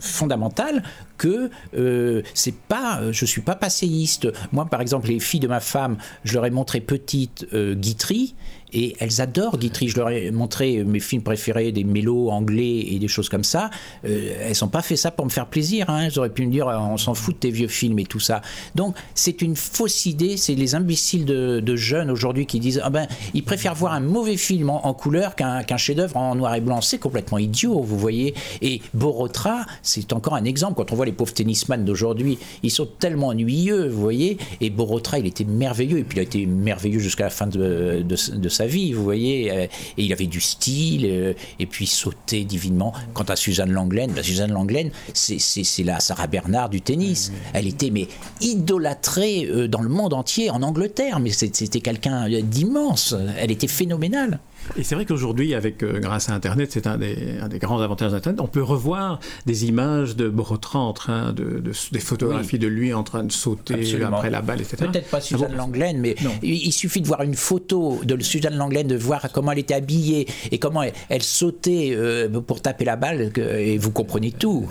fondamentale 0.00 0.82
que 1.18 1.50
euh, 1.76 2.22
c'est 2.34 2.54
pas, 2.54 3.00
je 3.12 3.24
suis 3.24 3.40
pas 3.40 3.54
passéiste. 3.54 4.28
Moi, 4.52 4.66
par 4.66 4.80
exemple, 4.80 5.08
les 5.08 5.20
filles 5.20 5.40
de 5.40 5.48
ma 5.48 5.60
femme, 5.60 5.96
je 6.24 6.34
leur 6.34 6.46
ai 6.46 6.50
montré 6.50 6.80
petite 6.80 7.46
euh, 7.52 7.74
Guitry 7.74 8.34
et 8.76 8.94
elles 9.00 9.22
adorent 9.22 9.58
Guitry. 9.58 9.88
Je 9.88 9.96
leur 9.96 10.10
ai 10.10 10.30
montré 10.30 10.84
mes 10.84 11.00
films 11.00 11.22
préférés, 11.22 11.72
des 11.72 11.82
mélos 11.82 12.28
anglais 12.30 12.84
et 12.90 12.98
des 12.98 13.08
choses 13.08 13.30
comme 13.30 13.42
ça. 13.42 13.70
Euh, 14.04 14.36
elles 14.42 14.56
n'ont 14.60 14.68
pas 14.68 14.82
fait 14.82 14.96
ça 14.96 15.10
pour 15.10 15.24
me 15.24 15.30
faire 15.30 15.46
plaisir. 15.46 15.88
Hein. 15.88 16.02
Elles 16.02 16.18
auraient 16.18 16.30
pu 16.30 16.46
me 16.46 16.52
dire 16.52 16.66
on 16.66 16.98
s'en 16.98 17.14
fout 17.14 17.34
de 17.34 17.40
tes 17.40 17.50
vieux 17.50 17.68
films 17.68 17.98
et 17.98 18.04
tout 18.04 18.20
ça. 18.20 18.42
Donc 18.74 18.94
c'est 19.14 19.40
une 19.40 19.56
fausse 19.56 20.04
idée. 20.04 20.36
C'est 20.36 20.54
les 20.54 20.74
imbéciles 20.74 21.24
de, 21.24 21.76
jeunes 21.76 22.10
aujourd'hui 22.10 22.46
qui 22.46 22.60
disent 22.60 22.80
ah 22.84 22.90
ben 22.90 23.06
ils 23.34 23.42
préfèrent 23.42 23.74
voir 23.74 23.92
un 23.92 24.00
mauvais 24.00 24.36
film 24.36 24.70
en, 24.70 24.94
couleur 24.94 25.34
qu'un 25.34 25.76
chef-d'œuvre 25.76 26.16
en 26.18 26.34
noir 26.34 26.54
et 26.54 26.60
blanc. 26.60 26.82
C'est 26.82 26.98
complètement 26.98 27.38
idiot, 27.38 27.80
vous 27.80 27.98
voyez. 27.98 28.34
Et 28.60 28.82
Borotra, 28.92 29.64
c'est 29.82 30.12
encore 30.12 30.34
un 30.34 30.44
exemple. 30.44 30.74
Quand 30.76 30.92
on 30.92 30.96
voit 30.96 31.06
les 31.06 31.12
pauvres 31.12 31.32
tennisman 31.32 31.84
d'aujourd'hui, 31.84 32.38
ils 32.62 32.70
sont 32.70 32.88
tellement 32.98 33.28
ennuyeux, 33.28 33.88
vous 33.88 34.00
voyez. 34.00 34.36
Et 34.60 34.68
Borotra, 34.68 35.18
il 35.18 35.26
était 35.26 35.44
merveilleux. 35.44 35.98
Et 35.98 36.04
puis 36.04 36.18
il 36.18 36.20
a 36.20 36.24
été 36.24 36.44
merveilleux 36.44 36.98
jusqu'à 36.98 37.24
la 37.24 37.30
fin 37.30 37.46
de, 37.46 38.02
de 38.02 38.48
sa 38.48 38.65
vie, 38.66 38.92
vous 38.92 39.02
voyez. 39.02 39.50
Euh, 39.50 39.66
et 39.96 40.04
il 40.04 40.12
avait 40.12 40.26
du 40.26 40.40
style, 40.40 41.06
euh, 41.06 41.32
et 41.58 41.66
puis 41.66 41.86
sautait 41.86 42.44
divinement. 42.44 42.92
Quant 43.14 43.24
à 43.24 43.36
Suzanne 43.36 43.72
Langlaine, 43.72 44.12
bah, 44.12 44.22
Suzanne 44.22 44.52
Langlaine, 44.52 44.90
c'est 45.14 45.84
la 45.84 46.00
Sarah 46.00 46.26
Bernard 46.26 46.68
du 46.68 46.80
tennis. 46.80 47.32
Elle 47.52 47.66
était 47.66 47.90
mais 47.90 48.08
idolâtrée 48.40 49.46
euh, 49.46 49.68
dans 49.68 49.82
le 49.82 49.88
monde 49.88 50.12
entier, 50.12 50.50
en 50.50 50.62
Angleterre, 50.62 51.20
mais 51.20 51.30
c'était 51.30 51.80
quelqu'un 51.80 52.28
d'immense. 52.40 53.14
Elle 53.38 53.50
était 53.50 53.68
phénoménale. 53.68 54.40
Et 54.76 54.82
c'est 54.82 54.94
vrai 54.94 55.04
qu'aujourd'hui, 55.04 55.54
avec 55.54 55.82
euh, 55.82 55.98
grâce 56.00 56.28
à 56.28 56.34
Internet, 56.34 56.70
c'est 56.72 56.86
un 56.86 56.98
des, 56.98 57.38
un 57.40 57.48
des, 57.48 57.58
grands 57.58 57.80
avantages 57.80 58.12
d'Internet, 58.12 58.40
on 58.40 58.46
peut 58.46 58.62
revoir 58.62 59.20
des 59.46 59.66
images 59.66 60.16
de 60.16 60.28
Borotran 60.28 60.88
en 60.88 60.92
train 60.92 61.32
de, 61.32 61.62
des 61.92 62.00
photographies 62.00 62.58
de 62.58 62.66
lui 62.66 62.92
en 62.92 63.02
train 63.02 63.24
de 63.24 63.32
sauter 63.32 64.02
après 64.02 64.30
la 64.30 64.42
balle, 64.42 64.60
etc. 64.60 64.76
Peut-être 64.90 65.10
pas 65.10 65.20
Suzanne 65.20 65.52
ah 65.54 65.56
Langlaine, 65.56 65.98
mais 65.98 66.16
il, 66.42 66.72
suffit 66.72 67.00
de 67.00 67.06
voir 67.06 67.22
une 67.22 67.34
photo 67.34 68.00
de 68.04 68.20
Suzanne 68.22 68.56
Langlaine, 68.56 68.88
de 68.88 68.96
voir 68.96 69.30
comment 69.32 69.52
elle 69.52 69.58
était 69.58 69.74
habillée 69.74 70.26
et 70.50 70.58
comment 70.58 70.82
elle, 70.82 71.22
sautait 71.22 71.92
euh, 71.94 72.28
pour 72.28 72.60
taper 72.60 72.84
la 72.84 72.96
balle, 72.96 73.32
et 73.36 73.78
vous 73.78 73.90
comprenez 73.90 74.32
tout. 74.32 74.70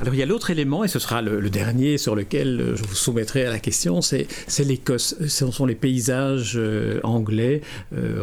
Alors 0.00 0.14
il 0.14 0.18
y 0.18 0.22
a 0.22 0.26
l'autre 0.26 0.50
élément, 0.50 0.84
et 0.84 0.88
ce 0.88 0.98
sera 0.98 1.22
le, 1.22 1.48
dernier 1.48 1.96
sur 1.96 2.14
lequel 2.14 2.60
euh, 2.60 2.76
je 2.76 2.82
vous 2.82 2.94
soumettrai 2.94 3.46
à 3.46 3.50
la 3.50 3.58
question, 3.58 4.00
c'est 4.02 4.26
l'Écosse. 4.58 5.16
Ce 5.26 5.50
sont 5.50 5.66
les 5.66 5.74
paysages 5.74 6.54
euh, 6.56 7.00
anglais. 7.02 7.60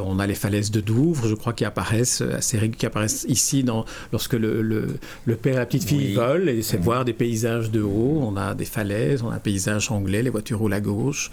On 0.06 0.20
a 0.20 0.28
les 0.28 0.36
falaises 0.36 0.72
de 0.72 0.82
Douvres, 0.82 0.93
je 1.24 1.36
crois, 1.36 1.54
qui 1.54 1.66
apparaissent 1.66 2.22
assez 2.22 2.70
qui 2.70 2.86
apparaissent 2.86 3.26
ici 3.28 3.64
dans, 3.64 3.86
lorsque 4.12 4.34
le, 4.34 4.62
le, 4.62 5.36
père 5.36 5.56
et 5.56 5.58
la 5.58 5.66
petite 5.66 5.84
fille 5.84 6.14
volent, 6.14 6.48
et 6.48 6.62
c'est 6.62 6.78
voir 6.78 7.06
des 7.06 7.14
paysages 7.14 7.72
de 7.72 7.82
haut. 7.82 8.20
On 8.22 8.38
a 8.38 8.54
des 8.54 8.66
falaises, 8.66 9.24
on 9.24 9.30
a 9.30 9.36
un 9.36 9.40
paysage 9.40 9.92
anglais, 9.92 10.22
les 10.22 10.30
voitures 10.30 10.60
roulent 10.60 10.74
à 10.74 10.82
gauche. 10.82 11.30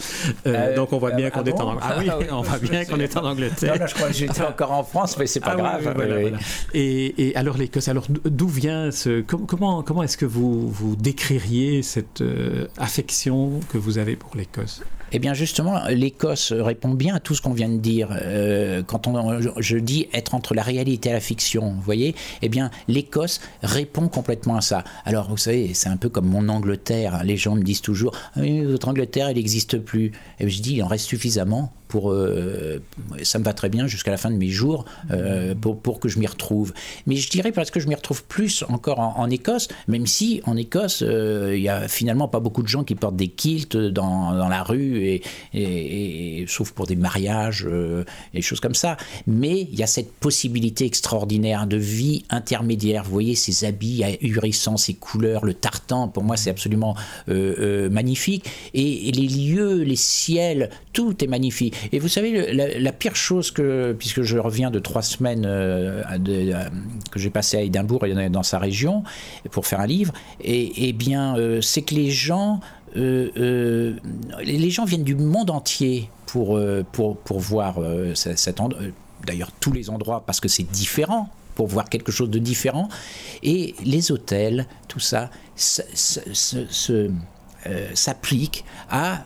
donc 0.77 0.93
on 0.93 0.99
voit 0.99 1.13
bien 1.13 1.31
qu'on 1.31 1.45
est 1.45 1.61
en 1.61 1.69
Angleterre. 1.69 1.81
Ah, 1.91 2.19
oui, 2.19 2.27
on 2.31 2.43
voit 2.43 2.59
bien 2.59 2.85
qu'on 2.85 3.01
est 3.01 3.17
en 3.17 3.25
Angleterre. 3.25 3.79
Non, 3.81 3.87
je 3.87 3.95
crois 3.95 4.09
que 4.09 4.15
j'étais 4.15 4.43
encore 4.49 4.73
en 4.73 4.85
France, 4.85 5.17
mais 5.19 5.27
c'est 5.27 5.41
pas 5.41 5.57
ah 5.59 5.81
grave. 5.81 6.41
Et, 6.73 7.29
et, 7.29 7.37
alors 7.37 7.57
l'Écosse, 7.57 7.89
alors 7.89 8.07
d'où 8.09 8.49
vient 8.49 8.91
ce 8.91 9.21
comment 9.23 9.83
comment 9.83 10.03
est-ce 10.03 10.17
que 10.17 10.27
vous, 10.27 10.69
vous 10.69 10.97
décririez 10.97 11.83
cette 11.83 12.21
euh, 12.21 12.67
affection 12.79 13.61
que 13.71 13.79
vous 13.79 13.99
avez 13.99 14.17
pour 14.17 14.37
l'Écosse? 14.37 14.83
Eh 15.13 15.19
bien 15.19 15.35
justement, 15.35 15.81
l'Écosse 15.89 16.53
répond 16.53 16.91
bien 16.91 17.17
à 17.17 17.21
tout 17.21 17.35
ce 17.35 17.43
qu'on 17.43 17.53
vient 17.53 17.69
de 17.69 17.79
dire. 17.79 18.09
Euh, 18.13 18.83
quand 18.83 19.07
on, 19.07 19.41
je 19.61 19.77
dis 19.79 20.09
être 20.13 20.35
entre 20.35 20.55
la 20.55 20.63
réalité 20.63 21.11
et 21.11 21.13
la 21.13 21.21
fiction, 21.21 21.73
vous 21.73 21.83
voyez, 21.83 22.15
eh 22.43 22.49
bien 22.49 22.71
l'Écosse 22.89 23.41
répond 23.63 24.09
complètement 24.09 24.57
à 24.57 24.61
ça. 24.61 24.85
Alors 25.05 25.29
vous 25.31 25.37
savez, 25.37 25.75
c'est 25.75 25.89
un 25.89 25.97
peu 25.97 26.09
comme 26.09 26.27
mon 26.27 26.49
Angleterre. 26.49 27.23
Les 27.25 27.37
gens 27.37 27.57
me 27.57 27.63
disent 27.63 27.83
toujours, 27.83 28.17
ah 28.37 28.41
votre 28.67 28.89
Angleterre, 28.89 29.29
elle 29.29 29.37
n'existe 29.37 29.79
plus. 29.79 30.13
Et 30.39 30.49
je 30.49 30.63
dis, 30.63 30.75
il 30.75 30.83
en 30.83 30.89
reste 30.89 31.07
suffisamment 31.07 31.73
pour, 31.91 32.13
euh, 32.13 32.81
ça 33.25 33.39
me 33.41 33.45
va 33.45 33.53
très 33.53 33.69
bien 33.69 33.89
jusqu'à 33.89 34.13
la 34.13 34.17
fin 34.17 34.31
de 34.31 34.37
mes 34.37 34.49
jours 34.49 34.85
euh, 35.11 35.55
pour, 35.61 35.79
pour, 35.79 35.99
que 35.99 36.09
je 36.09 36.19
m'y 36.21 36.27
retrouve. 36.27 36.73
Mais 37.07 37.17
je 37.17 37.29
dirais 37.29 37.51
parce 37.51 37.71
que 37.71 37.81
je 37.81 37.89
m'y 37.89 37.97
retrouve 37.97 38.23
plus 38.25 38.65
encore 38.69 39.01
en, 39.01 39.29
Écosse, 39.29 39.69
même 39.89 40.07
si 40.07 40.41
en 40.47 40.57
Écosse, 40.57 41.03
euh, 41.07 41.53
il 41.55 41.63
y 41.63 41.69
a 41.69 41.89
finalement 41.89 42.29
pas 42.29 42.41
beaucoup 42.41 42.63
de 42.63 42.69
gens 42.69 42.85
qui 42.85 42.95
portent 42.95 43.17
des 43.17 43.29
kilts 43.29 43.77
dans, 43.77 44.33
dans 44.35 44.49
la 44.49 44.63
rue, 44.63 45.05
et, 45.05 45.23
et, 45.53 46.45
sauf 46.47 46.71
pour 46.71 46.87
des 46.87 46.97
mariages, 46.97 47.67
des 48.35 48.43
choses 48.43 48.61
comme 48.61 48.75
ça. 48.75 48.97
Mais 49.27 49.63
il 49.63 49.79
y 49.79 49.83
a 49.83 49.87
cette 49.89 50.13
possibilité 50.13 50.85
extraordinaire 50.85 51.67
de 51.67 51.77
vie 51.77 52.25
intermédiaire. 52.31 53.03
Vous 53.03 53.11
voyez 53.11 53.35
ces 53.35 53.65
habits 53.65 54.05
ahurissants, 54.05 54.77
ces 54.77 54.95
couleurs, 54.95 55.45
le 55.45 55.55
tartan, 55.55 56.09
pour 56.09 56.23
moi 56.23 56.37
c'est 56.37 56.51
absolument 56.51 56.95
magnifique. 57.27 58.49
Et, 58.75 59.09
et 59.09 59.13
les 59.13 59.27
lieux, 59.27 59.83
les 59.83 59.97
ciels, 59.97 60.71
tout 60.93 61.25
est 61.25 61.29
magnifique. 61.29 61.75
Et 61.93 61.99
vous 61.99 62.09
savez, 62.09 62.53
la, 62.53 62.93
pire 62.93 63.17
chose 63.17 63.51
que, 63.51 63.95
puisque 63.99 64.23
je 64.23 64.39
reviens 64.39 64.71
de 64.71 64.79
trois 64.79 65.03
semaines 65.03 65.45
euh, 65.47 66.03
que 67.11 67.19
j'ai 67.19 67.31
passé 67.31 67.57
à 67.57 67.63
Édimbourg 67.63 68.07
et 68.07 68.31
dans 68.31 68.43
sa 68.43 68.59
région 68.59 69.03
pour 69.51 69.67
faire 69.67 69.81
un 69.81 69.87
livre, 69.87 70.13
et, 70.41 70.89
et 70.89 70.93
bien, 70.93 71.37
euh, 71.37 71.61
c'est 71.61 71.83
que 71.83 71.95
les 71.95 72.11
gens, 72.11 72.61
euh, 72.97 73.95
les 74.43 74.71
gens 74.71 74.85
viennent 74.85 75.05
du 75.05 75.15
monde 75.15 75.51
entier 75.51 76.11
pour, 76.27 76.61
pour, 76.93 77.17
pour 77.19 77.41
voir 77.41 77.79
cet 78.15 78.61
endroit. 78.61 78.83
D'ailleurs, 79.27 79.51
tous 79.61 79.73
les 79.73 79.91
endroits, 79.91 80.23
parce 80.25 80.41
que 80.41 80.49
c'est 80.49 80.71
différent 80.71 81.29
pour 81.55 81.67
voir 81.67 81.89
quelque 81.89 82.13
chose 82.13 82.31
de 82.31 82.39
différent. 82.39 82.89
Et 83.43 83.75
les 83.85 84.13
hôtels, 84.13 84.67
tout 84.89 85.01
ça, 85.01 85.31
s'applique 87.95 88.65
à, 88.89 89.25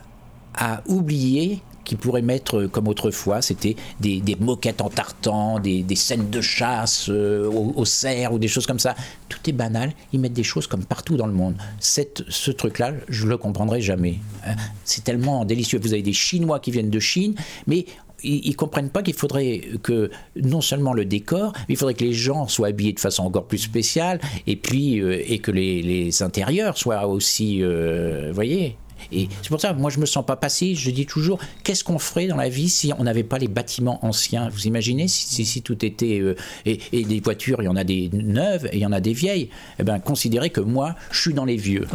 à 0.55 0.81
oublier 0.87 1.61
qui 1.85 1.95
pourrait 1.95 2.21
mettre 2.21 2.57
euh, 2.57 2.67
comme 2.67 2.87
autrefois, 2.87 3.41
c'était 3.41 3.77
des, 4.01 4.21
moquettes 4.39 4.81
en 4.81 4.89
tartan, 4.89 5.59
des, 5.59 5.85
scènes 5.95 6.29
de 6.29 6.41
chasse 6.41 7.09
euh, 7.09 7.49
au, 7.49 7.85
cerf 7.85 8.33
ou 8.33 8.39
des 8.39 8.49
choses 8.49 8.65
comme 8.65 8.79
ça. 8.79 8.95
Tout 9.29 9.39
est 9.47 9.53
banal, 9.53 9.93
ils 10.11 10.19
mettent 10.19 10.33
des 10.33 10.43
choses 10.43 10.67
comme 10.67 10.83
partout 10.83 11.15
dans 11.15 11.27
le 11.27 11.33
monde. 11.33 11.55
Ce 11.79 12.51
truc-là, 12.51 12.93
je 13.07 13.27
le 13.27 13.37
comprendrai 13.37 13.79
jamais. 13.79 14.19
Hein. 14.45 14.55
C'est 14.83 15.03
tellement 15.03 15.45
délicieux. 15.45 15.79
Vous 15.81 15.93
avez 15.93 16.01
des 16.01 16.13
Chinois 16.13 16.59
qui 16.59 16.71
viennent 16.71 16.89
de 16.89 16.99
Chine, 16.99 17.35
mais 17.67 17.85
ils, 18.23 18.49
ne 18.49 18.55
comprennent 18.55 18.89
pas 18.89 19.03
qu'il 19.03 19.13
faudrait 19.13 19.61
que 19.83 20.09
non 20.35 20.61
seulement 20.61 20.93
le 20.93 21.05
décor, 21.05 21.53
mais 21.67 21.75
il 21.75 21.77
faudrait 21.77 21.93
que 21.93 22.03
les 22.03 22.13
gens 22.13 22.47
soient 22.47 22.69
habillés 22.69 22.93
de 22.93 22.99
façon 22.99 23.23
encore 23.23 23.45
plus 23.45 23.59
spéciale, 23.59 24.19
et 24.47 24.55
puis 24.55 24.99
euh, 24.99 25.21
et 25.27 25.39
que 25.39 25.51
les, 25.51 25.81
les, 25.83 26.23
intérieurs 26.23 26.77
soient 26.77 27.05
aussi, 27.07 27.61
vous 27.61 28.33
voyez, 28.33 28.77
et 29.11 29.27
c'est 29.41 29.49
pour 29.49 29.61
ça, 29.61 29.73
moi, 29.73 29.89
je 29.89 29.99
me 29.99 30.05
sens 30.05 30.25
pas 30.25 30.35
passé. 30.35 30.75
Je 30.75 30.89
dis 30.89 31.05
toujours, 31.05 31.39
qu'est-ce 31.63 31.83
qu'on 31.83 31.99
ferait 31.99 32.27
dans 32.27 32.35
la 32.35 32.49
vie 32.49 32.69
si 32.69 32.91
on 32.97 33.03
n'avait 33.03 33.23
pas 33.23 33.37
les 33.37 33.47
bâtiments 33.47 34.03
anciens? 34.05 34.49
Vous 34.49 34.67
imaginez 34.67 35.07
si, 35.07 35.45
si, 35.45 35.61
tout 35.61 35.85
était 35.85 36.19
euh, 36.19 36.35
et, 36.65 37.03
des 37.03 37.19
voitures, 37.19 37.61
il 37.61 37.65
y 37.65 37.67
en 37.67 37.75
a 37.75 37.83
des 37.83 38.09
neuves 38.13 38.67
et 38.71 38.77
il 38.77 38.79
y 38.79 38.85
en 38.85 38.91
a 38.91 39.01
des 39.01 39.13
vieilles. 39.13 39.49
Eh 39.79 39.83
bien, 39.83 39.99
considérez 39.99 40.49
que 40.49 40.61
moi, 40.61 40.95
je 41.11 41.21
suis 41.21 41.33
dans 41.33 41.45
les 41.45 41.57
vieux. 41.57 41.87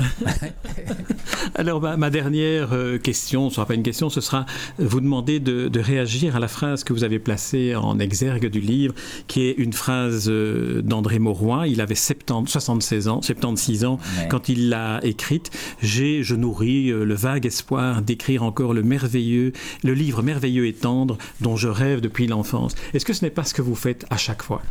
Alors, 1.55 1.81
ma, 1.81 2.11
dernière 2.11 2.73
euh, 2.73 2.99
question, 2.99 3.49
ce 3.49 3.57
sera 3.57 3.67
pas 3.67 3.75
une 3.75 3.83
question, 3.83 4.11
ce 4.11 4.21
sera 4.21 4.47
vous 4.79 5.01
demander 5.01 5.41
de, 5.41 5.81
réagir 5.81 6.37
à 6.37 6.41
la 6.41 6.49
phrase 6.49 6.85
que 6.85 6.93
vous 6.93 7.05
avez 7.05 7.19
placée 7.19 7.75
en 7.75 7.99
exergue 7.99 8.51
du 8.51 8.61
livre, 8.61 8.95
qui 9.29 9.47
est 9.47 9.53
une 9.53 9.73
phrase 9.73 10.27
euh, 10.29 10.83
d'André 10.83 11.19
Mauroy. 11.19 11.69
Il 11.69 11.81
avait 11.81 11.95
70, 11.95 12.51
76 12.51 13.09
ans, 13.09 13.23
76 13.23 13.85
ans 13.85 13.99
quand 14.29 14.49
il 14.49 14.69
l'a 14.69 15.01
écrite. 15.03 15.51
J'ai, 15.83 16.23
je 16.23 16.35
nourris 16.35 16.91
le, 17.05 17.15
vague 17.15 17.47
espoir 17.47 18.03
d'écrire 18.03 18.43
encore 18.43 18.73
le 18.73 18.83
merveilleux, 18.83 19.53
le 19.83 19.95
livre 19.95 20.23
merveilleux 20.23 20.67
et 20.67 20.73
tendre 20.73 21.19
dont 21.41 21.57
je 21.57 21.69
rêve 21.69 22.01
depuis 22.01 22.27
l'enfance. 22.27 22.75
Est-ce 22.95 23.05
que 23.05 23.13
ce 23.13 23.25
n'est 23.25 23.31
pas 23.31 23.45
ce 23.45 23.55
que 23.55 23.63
vous 23.63 23.75
faites 23.75 24.07
à 24.11 24.17
chaque 24.17 24.43
fois? 24.43 24.63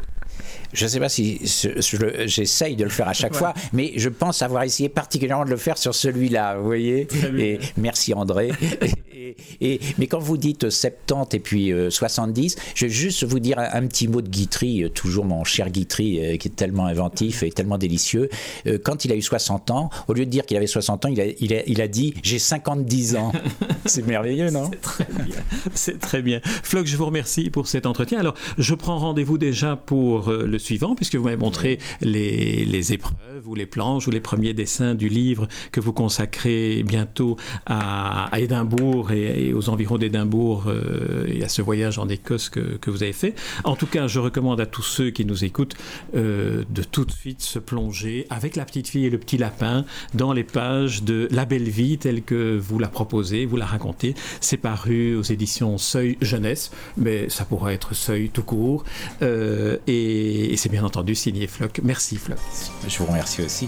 Je 0.73 0.85
ne 0.85 0.89
sais 0.89 0.99
pas 0.99 1.09
si 1.09 1.41
j'essaye 1.43 2.75
de 2.75 2.83
le 2.83 2.89
faire 2.89 3.07
à 3.07 3.13
chaque 3.13 3.35
fois, 3.35 3.53
mais 3.73 3.93
je 3.95 4.09
pense 4.09 4.41
avoir 4.41 4.63
essayé 4.63 4.87
particulièrement 4.87 5.45
de 5.45 5.49
le 5.49 5.57
faire 5.57 5.77
sur 5.77 5.95
celui-là, 5.95 6.57
vous 6.57 6.65
voyez? 6.65 7.07
Et 7.37 7.59
merci 7.77 8.13
André. 8.13 8.51
Et, 9.61 9.79
mais 9.97 10.07
quand 10.07 10.19
vous 10.19 10.37
dites 10.37 10.69
70 10.69 11.35
et 11.35 11.39
puis 11.39 11.71
70, 11.89 12.55
euh, 12.55 12.61
je 12.75 12.85
vais 12.85 12.91
juste 12.91 13.23
vous 13.23 13.39
dire 13.39 13.59
un, 13.59 13.87
petit 13.87 14.07
mot 14.07 14.21
de 14.21 14.29
Guitry, 14.29 14.83
euh, 14.83 14.89
toujours 14.89 15.25
mon 15.25 15.43
cher 15.43 15.69
Guitry, 15.69 16.19
euh, 16.19 16.37
qui 16.37 16.47
est 16.47 16.55
tellement 16.55 16.85
inventif 16.85 17.43
et 17.43 17.51
tellement 17.51 17.77
délicieux. 17.77 18.29
quand 18.83 19.05
il 19.05 19.11
a 19.11 19.15
eu 19.15 19.21
60 19.21 19.71
ans, 19.71 19.89
au 20.07 20.13
lieu 20.13 20.25
de 20.25 20.29
dire 20.29 20.45
qu'il 20.45 20.57
avait 20.57 20.67
60 20.67 21.05
ans, 21.05 21.09
il 21.09 21.19
a, 21.21 21.25
il 21.39 21.53
a, 21.53 21.63
il 21.67 21.81
a 21.81 21.87
dit 21.87 22.13
j'ai 22.23 22.39
50 22.39 22.79
ans. 23.17 23.31
C'est 23.85 24.05
merveilleux, 24.05 24.51
non? 24.51 24.69
C'est 24.71 24.81
très 24.81 25.05
bien. 25.23 25.35
C'est 25.73 25.99
très 25.99 26.21
bien. 26.21 26.39
Floc, 26.43 26.85
je 26.85 26.95
vous 26.97 27.05
remercie 27.05 27.49
pour 27.49 27.67
cet 27.67 27.85
entretien. 27.85 28.19
Alors, 28.19 28.35
je 28.57 28.75
prends 28.75 28.97
rendez-vous 28.97 29.37
déjà 29.37 29.75
pour 29.75 30.29
le 30.31 30.59
suivant, 30.59 30.95
puisque 30.95 31.15
vous 31.15 31.23
m'avez 31.23 31.37
montré 31.37 31.79
les, 32.01 32.65
les, 32.65 32.93
épreuves 32.93 33.47
ou 33.47 33.55
les 33.55 33.65
planches 33.65 34.07
ou 34.07 34.11
les 34.11 34.19
premiers 34.19 34.53
dessins 34.53 34.95
du 34.95 35.09
livre 35.09 35.47
que 35.71 35.79
vous 35.79 35.93
consacrez 35.93 36.83
bientôt 36.83 37.37
à, 37.65 38.33
à 38.33 38.39
Édimbourg 38.39 39.08
et 39.11 39.53
aux 39.53 39.69
environs 39.69 39.97
d'Édimbourg 39.97 40.65
euh, 40.67 41.25
et 41.27 41.43
à 41.43 41.49
ce 41.49 41.61
voyage 41.61 41.99
en 41.99 42.07
Écosse 42.09 42.49
que, 42.49 42.89
vous 42.89 43.03
avez 43.03 43.13
fait. 43.13 43.35
En 43.63 43.75
tout 43.75 43.85
cas, 43.85 44.07
je 44.07 44.19
recommande 44.19 44.59
à 44.59 44.65
tous 44.65 44.81
ceux 44.81 45.11
qui 45.11 45.25
nous 45.25 45.43
écoutent 45.43 45.75
euh, 46.15 46.63
de 46.69 46.81
tout 46.81 47.05
de 47.05 47.11
suite 47.11 47.41
se 47.41 47.59
plonger 47.59 48.25
avec 48.29 48.55
la 48.55 48.65
petite 48.65 48.87
fille 48.87 49.05
et 49.05 49.09
le 49.09 49.19
petit 49.19 49.37
lapin 49.37 49.85
dans 50.13 50.33
les 50.33 50.43
pages 50.43 51.03
de 51.03 51.27
La 51.31 51.45
Belle 51.45 51.69
Vie 51.69 51.97
telle 51.97 52.23
que 52.23 52.57
vous 52.57 52.79
la 52.79 52.87
proposez, 52.87 53.45
vous 53.45 53.57
la 53.57 53.65
racontez. 53.65 54.15
C'est 54.41 54.57
paru 54.57 55.15
aux 55.15 55.23
éditions 55.23 55.77
Seuil 55.77 56.17
Jeunesse, 56.21 56.71
mais 56.97 57.29
ça 57.29 57.45
pourrait 57.45 57.75
être 57.75 57.93
Seuil 57.93 58.29
tout 58.29 58.43
court. 58.43 58.83
Euh, 59.21 59.77
et, 59.87 60.53
et 60.53 60.57
c'est 60.57 60.69
bien 60.69 60.83
entendu 60.83 61.15
signé 61.15 61.47
Floc. 61.47 61.81
Merci 61.83 62.15
Floc. 62.17 62.39
Je 62.87 62.97
vous 62.97 63.05
remercie 63.05 63.41
aussi. 63.41 63.67